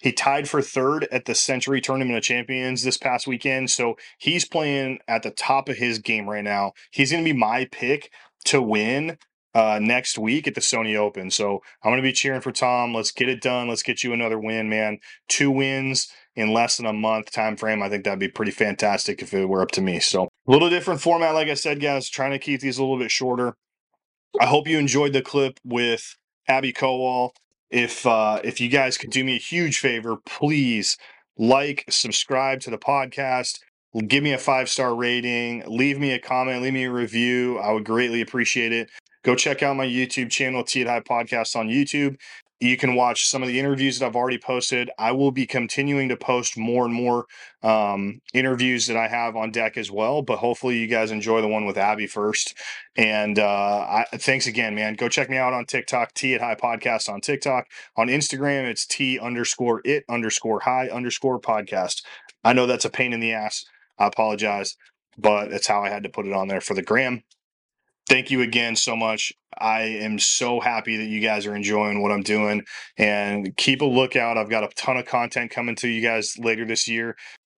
He 0.00 0.10
tied 0.10 0.48
for 0.48 0.60
third 0.60 1.06
at 1.12 1.26
the 1.26 1.36
Sentry 1.36 1.80
Tournament 1.80 2.16
of 2.16 2.24
Champions 2.24 2.82
this 2.82 2.96
past 2.98 3.28
weekend. 3.28 3.70
So 3.70 3.96
he's 4.18 4.44
playing 4.44 4.98
at 5.06 5.22
the 5.22 5.30
top 5.30 5.68
of 5.68 5.76
his 5.76 6.00
game 6.00 6.28
right 6.28 6.42
now. 6.42 6.72
He's 6.90 7.12
going 7.12 7.22
to 7.22 7.32
be 7.32 7.38
my 7.38 7.66
pick 7.70 8.10
to 8.46 8.60
win 8.60 9.18
uh, 9.56 9.78
next 9.80 10.18
week 10.18 10.46
at 10.46 10.54
the 10.54 10.60
Sony 10.60 10.98
Open. 10.98 11.30
So 11.30 11.62
I'm 11.82 11.90
going 11.90 11.96
to 11.96 12.02
be 12.02 12.12
cheering 12.12 12.42
for 12.42 12.52
Tom. 12.52 12.92
Let's 12.92 13.10
get 13.10 13.30
it 13.30 13.40
done. 13.40 13.68
Let's 13.68 13.82
get 13.82 14.04
you 14.04 14.12
another 14.12 14.38
win, 14.38 14.68
man. 14.68 14.98
Two 15.28 15.50
wins 15.50 16.12
in 16.34 16.52
less 16.52 16.76
than 16.76 16.84
a 16.84 16.92
month 16.92 17.32
time 17.32 17.56
frame. 17.56 17.82
I 17.82 17.88
think 17.88 18.04
that'd 18.04 18.18
be 18.18 18.28
pretty 18.28 18.52
fantastic 18.52 19.22
if 19.22 19.32
it 19.32 19.46
were 19.46 19.62
up 19.62 19.70
to 19.70 19.80
me. 19.80 19.98
So 19.98 20.24
a 20.24 20.50
little 20.50 20.68
different 20.68 21.00
format, 21.00 21.32
like 21.32 21.48
I 21.48 21.54
said, 21.54 21.80
guys. 21.80 22.10
Trying 22.10 22.32
to 22.32 22.38
keep 22.38 22.60
these 22.60 22.76
a 22.76 22.82
little 22.82 22.98
bit 22.98 23.10
shorter. 23.10 23.54
I 24.38 24.44
hope 24.44 24.68
you 24.68 24.78
enjoyed 24.78 25.14
the 25.14 25.22
clip 25.22 25.58
with 25.64 26.16
Abby 26.46 26.74
Kowal. 26.74 27.30
If 27.70 28.06
uh, 28.06 28.42
if 28.44 28.60
you 28.60 28.68
guys 28.68 28.98
could 28.98 29.10
do 29.10 29.24
me 29.24 29.36
a 29.36 29.40
huge 29.40 29.78
favor, 29.78 30.18
please 30.26 30.98
like, 31.38 31.86
subscribe 31.88 32.60
to 32.60 32.70
the 32.70 32.78
podcast 32.78 33.60
give 34.06 34.22
me 34.22 34.32
a 34.32 34.38
five 34.38 34.68
star 34.68 34.94
rating, 34.94 35.62
leave 35.66 35.98
me 35.98 36.12
a 36.12 36.18
comment, 36.18 36.62
leave 36.62 36.74
me 36.74 36.84
a 36.84 36.92
review. 36.92 37.58
I 37.58 37.72
would 37.72 37.84
greatly 37.84 38.20
appreciate 38.20 38.72
it. 38.72 38.90
Go 39.26 39.34
check 39.34 39.60
out 39.60 39.74
my 39.74 39.84
YouTube 39.84 40.30
channel, 40.30 40.62
Tee 40.62 40.82
It 40.82 40.86
High 40.86 41.00
Podcast 41.00 41.56
on 41.56 41.66
YouTube. 41.66 42.16
You 42.60 42.76
can 42.76 42.94
watch 42.94 43.26
some 43.26 43.42
of 43.42 43.48
the 43.48 43.58
interviews 43.58 43.98
that 43.98 44.06
I've 44.06 44.14
already 44.14 44.38
posted. 44.38 44.88
I 45.00 45.10
will 45.10 45.32
be 45.32 45.46
continuing 45.46 46.08
to 46.10 46.16
post 46.16 46.56
more 46.56 46.84
and 46.84 46.94
more 46.94 47.26
um, 47.60 48.20
interviews 48.32 48.86
that 48.86 48.96
I 48.96 49.08
have 49.08 49.34
on 49.34 49.50
deck 49.50 49.76
as 49.76 49.90
well. 49.90 50.22
But 50.22 50.38
hopefully, 50.38 50.78
you 50.78 50.86
guys 50.86 51.10
enjoy 51.10 51.40
the 51.40 51.48
one 51.48 51.66
with 51.66 51.76
Abby 51.76 52.06
first. 52.06 52.54
And 52.94 53.40
uh, 53.40 54.04
I, 54.04 54.04
thanks 54.14 54.46
again, 54.46 54.76
man. 54.76 54.94
Go 54.94 55.08
check 55.08 55.28
me 55.28 55.38
out 55.38 55.52
on 55.52 55.66
TikTok, 55.66 56.14
Tee 56.14 56.34
It 56.34 56.40
High 56.40 56.54
Podcast 56.54 57.12
on 57.12 57.20
TikTok. 57.20 57.66
On 57.96 58.06
Instagram, 58.06 58.70
it's 58.70 58.86
T 58.86 59.18
underscore 59.18 59.82
it 59.84 60.04
underscore 60.08 60.60
high 60.60 60.86
underscore 60.86 61.40
podcast. 61.40 62.04
I 62.44 62.52
know 62.52 62.68
that's 62.68 62.84
a 62.84 62.90
pain 62.90 63.12
in 63.12 63.18
the 63.18 63.32
ass. 63.32 63.64
I 63.98 64.06
apologize, 64.06 64.76
but 65.18 65.50
it's 65.52 65.66
how 65.66 65.82
I 65.82 65.90
had 65.90 66.04
to 66.04 66.08
put 66.08 66.26
it 66.26 66.32
on 66.32 66.46
there 66.46 66.60
for 66.60 66.74
the 66.74 66.82
gram 66.82 67.24
thank 68.08 68.30
you 68.30 68.42
again 68.42 68.76
so 68.76 68.96
much. 68.96 69.32
I 69.58 69.82
am 69.82 70.18
so 70.18 70.60
happy 70.60 70.96
that 70.98 71.06
you 71.06 71.20
guys 71.20 71.46
are 71.46 71.56
enjoying 71.56 72.02
what 72.02 72.12
I'm 72.12 72.22
doing 72.22 72.64
and 72.98 73.56
keep 73.56 73.80
a 73.80 73.86
lookout. 73.86 74.36
I've 74.36 74.50
got 74.50 74.64
a 74.64 74.68
ton 74.76 74.96
of 74.96 75.06
content 75.06 75.50
coming 75.50 75.76
to 75.76 75.88
you 75.88 76.02
guys 76.02 76.36
later 76.38 76.66
this 76.66 76.86
year. 76.86 77.16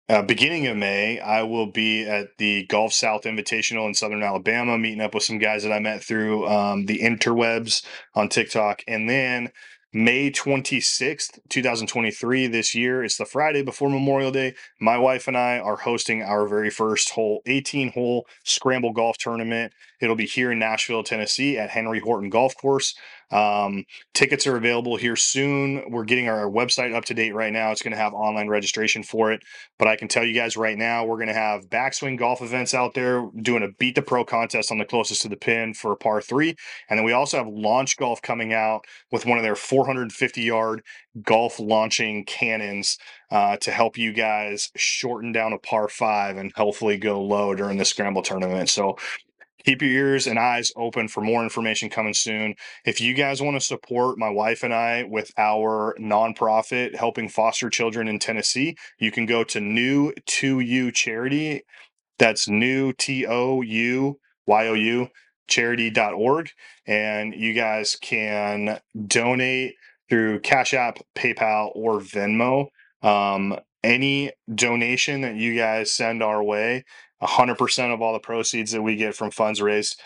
Uh, 0.08 0.22
beginning 0.22 0.66
of 0.66 0.76
May, 0.76 1.20
I 1.20 1.42
will 1.42 1.70
be 1.70 2.08
at 2.08 2.28
the 2.38 2.64
Gulf 2.66 2.94
South 2.94 3.24
Invitational 3.24 3.86
in 3.86 3.94
Southern 3.94 4.22
Alabama, 4.22 4.78
meeting 4.78 5.02
up 5.02 5.12
with 5.12 5.22
some 5.22 5.38
guys 5.38 5.64
that 5.64 5.72
I 5.72 5.80
met 5.80 6.02
through 6.02 6.48
um, 6.48 6.86
the 6.86 7.00
interwebs 7.00 7.84
on 8.14 8.30
TikTok. 8.30 8.82
And 8.88 9.10
then 9.10 9.50
May 9.90 10.30
26th, 10.30 11.38
2023, 11.48 12.46
this 12.46 12.74
year. 12.74 13.02
It's 13.02 13.16
the 13.16 13.24
Friday 13.24 13.62
before 13.62 13.88
Memorial 13.88 14.30
Day. 14.30 14.54
My 14.78 14.98
wife 14.98 15.26
and 15.28 15.36
I 15.36 15.58
are 15.58 15.76
hosting 15.76 16.22
our 16.22 16.46
very 16.46 16.68
first 16.68 17.08
hole, 17.08 17.40
18 17.46 17.92
hole 17.92 18.26
scramble 18.44 18.92
golf 18.92 19.16
tournament. 19.16 19.72
It'll 20.02 20.14
be 20.14 20.26
here 20.26 20.52
in 20.52 20.58
Nashville, 20.58 21.04
Tennessee 21.04 21.56
at 21.56 21.70
Henry 21.70 22.00
Horton 22.00 22.28
Golf 22.28 22.54
Course. 22.54 22.94
Um, 23.30 23.84
tickets 24.14 24.46
are 24.46 24.56
available 24.56 24.96
here 24.96 25.16
soon. 25.16 25.82
We're 25.90 26.04
getting 26.04 26.28
our 26.28 26.48
website 26.50 26.94
up 26.94 27.04
to 27.06 27.14
date 27.14 27.34
right 27.34 27.52
now. 27.52 27.70
It's 27.70 27.82
going 27.82 27.92
to 27.92 27.98
have 27.98 28.14
online 28.14 28.48
registration 28.48 29.02
for 29.02 29.32
it. 29.32 29.42
But 29.78 29.88
I 29.88 29.96
can 29.96 30.08
tell 30.08 30.24
you 30.24 30.34
guys 30.34 30.56
right 30.56 30.78
now, 30.78 31.04
we're 31.04 31.16
going 31.16 31.28
to 31.28 31.34
have 31.34 31.68
backswing 31.68 32.18
golf 32.18 32.40
events 32.40 32.74
out 32.74 32.94
there 32.94 33.28
doing 33.42 33.62
a 33.62 33.68
beat 33.68 33.94
the 33.94 34.02
pro 34.02 34.24
contest 34.24 34.70
on 34.70 34.78
the 34.78 34.84
closest 34.84 35.22
to 35.22 35.28
the 35.28 35.36
pin 35.36 35.74
for 35.74 35.94
par 35.96 36.20
three. 36.22 36.56
And 36.88 36.98
then 36.98 37.04
we 37.04 37.12
also 37.12 37.36
have 37.36 37.48
launch 37.48 37.96
golf 37.96 38.22
coming 38.22 38.52
out 38.52 38.84
with 39.12 39.26
one 39.26 39.38
of 39.38 39.44
their 39.44 39.56
450 39.56 40.42
yard 40.42 40.82
golf 41.22 41.58
launching 41.58 42.24
cannons 42.24 42.98
uh, 43.30 43.56
to 43.58 43.70
help 43.70 43.98
you 43.98 44.12
guys 44.12 44.70
shorten 44.76 45.32
down 45.32 45.52
a 45.52 45.58
par 45.58 45.88
five 45.88 46.36
and 46.36 46.52
hopefully 46.52 46.96
go 46.96 47.22
low 47.22 47.54
during 47.54 47.76
the 47.76 47.84
scramble 47.84 48.22
tournament. 48.22 48.68
So 48.70 48.96
keep 49.64 49.82
your 49.82 49.90
ears 49.90 50.26
and 50.26 50.38
eyes 50.38 50.72
open 50.76 51.08
for 51.08 51.20
more 51.20 51.42
information 51.42 51.90
coming 51.90 52.14
soon. 52.14 52.54
If 52.84 53.00
you 53.00 53.14
guys 53.14 53.42
want 53.42 53.56
to 53.56 53.64
support 53.64 54.18
my 54.18 54.30
wife 54.30 54.62
and 54.62 54.72
I 54.74 55.04
with 55.04 55.30
our 55.36 55.96
nonprofit 56.00 56.94
helping 56.94 57.28
foster 57.28 57.70
children 57.70 58.08
in 58.08 58.18
Tennessee, 58.18 58.76
you 58.98 59.10
can 59.10 59.26
go 59.26 59.44
to 59.44 59.60
new 59.60 60.12
to 60.26 60.60
you 60.60 60.92
charity. 60.92 61.62
That's 62.18 62.48
new 62.48 62.92
T 62.92 63.26
O 63.26 63.62
U 63.62 64.18
Y 64.46 64.66
O 64.66 64.74
U 64.74 65.08
charity.org 65.48 66.50
and 66.86 67.34
you 67.34 67.54
guys 67.54 67.96
can 68.00 68.78
donate 69.06 69.74
through 70.08 70.40
Cash 70.40 70.74
App, 70.74 70.98
PayPal, 71.14 71.70
or 71.74 72.00
Venmo. 72.00 72.66
Um, 73.02 73.56
any 73.84 74.32
donation 74.52 75.20
that 75.20 75.36
you 75.36 75.56
guys 75.56 75.92
send 75.92 76.22
our 76.22 76.42
way 76.42 76.84
100% 77.22 77.94
of 77.94 78.00
all 78.00 78.12
the 78.12 78.18
proceeds 78.18 78.72
that 78.72 78.82
we 78.82 78.96
get 78.96 79.14
from 79.14 79.30
funds 79.30 79.60
raised 79.60 80.00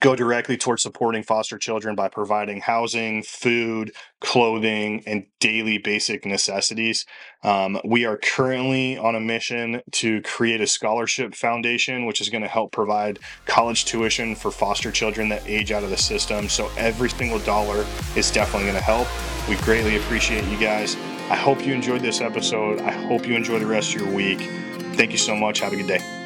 go 0.00 0.16
directly 0.16 0.56
towards 0.56 0.82
supporting 0.82 1.22
foster 1.22 1.58
children 1.58 1.94
by 1.94 2.08
providing 2.08 2.60
housing, 2.60 3.22
food, 3.22 3.92
clothing, 4.20 5.02
and 5.06 5.26
daily 5.40 5.78
basic 5.78 6.24
necessities. 6.24 7.04
Um, 7.42 7.78
we 7.84 8.04
are 8.04 8.16
currently 8.16 8.96
on 8.96 9.14
a 9.14 9.20
mission 9.20 9.82
to 9.92 10.22
create 10.22 10.60
a 10.60 10.66
scholarship 10.66 11.34
foundation, 11.34 12.06
which 12.06 12.20
is 12.20 12.28
going 12.28 12.42
to 12.42 12.48
help 12.48 12.72
provide 12.72 13.18
college 13.46 13.84
tuition 13.84 14.34
for 14.34 14.50
foster 14.50 14.90
children 14.90 15.28
that 15.28 15.46
age 15.46 15.72
out 15.72 15.84
of 15.84 15.90
the 15.90 15.96
system. 15.96 16.48
So 16.48 16.70
every 16.76 17.10
single 17.10 17.38
dollar 17.40 17.84
is 18.16 18.30
definitely 18.30 18.68
going 18.68 18.78
to 18.78 18.84
help. 18.84 19.08
We 19.48 19.56
greatly 19.56 19.96
appreciate 19.96 20.44
you 20.44 20.58
guys. 20.58 20.96
I 21.30 21.36
hope 21.36 21.66
you 21.66 21.72
enjoyed 21.72 22.02
this 22.02 22.20
episode. 22.20 22.80
I 22.80 22.90
hope 22.90 23.26
you 23.26 23.34
enjoy 23.34 23.58
the 23.58 23.66
rest 23.66 23.94
of 23.94 24.02
your 24.02 24.14
week. 24.14 24.50
Thank 24.94 25.12
you 25.12 25.18
so 25.18 25.34
much. 25.34 25.60
Have 25.60 25.72
a 25.72 25.76
good 25.76 25.88
day. 25.88 26.23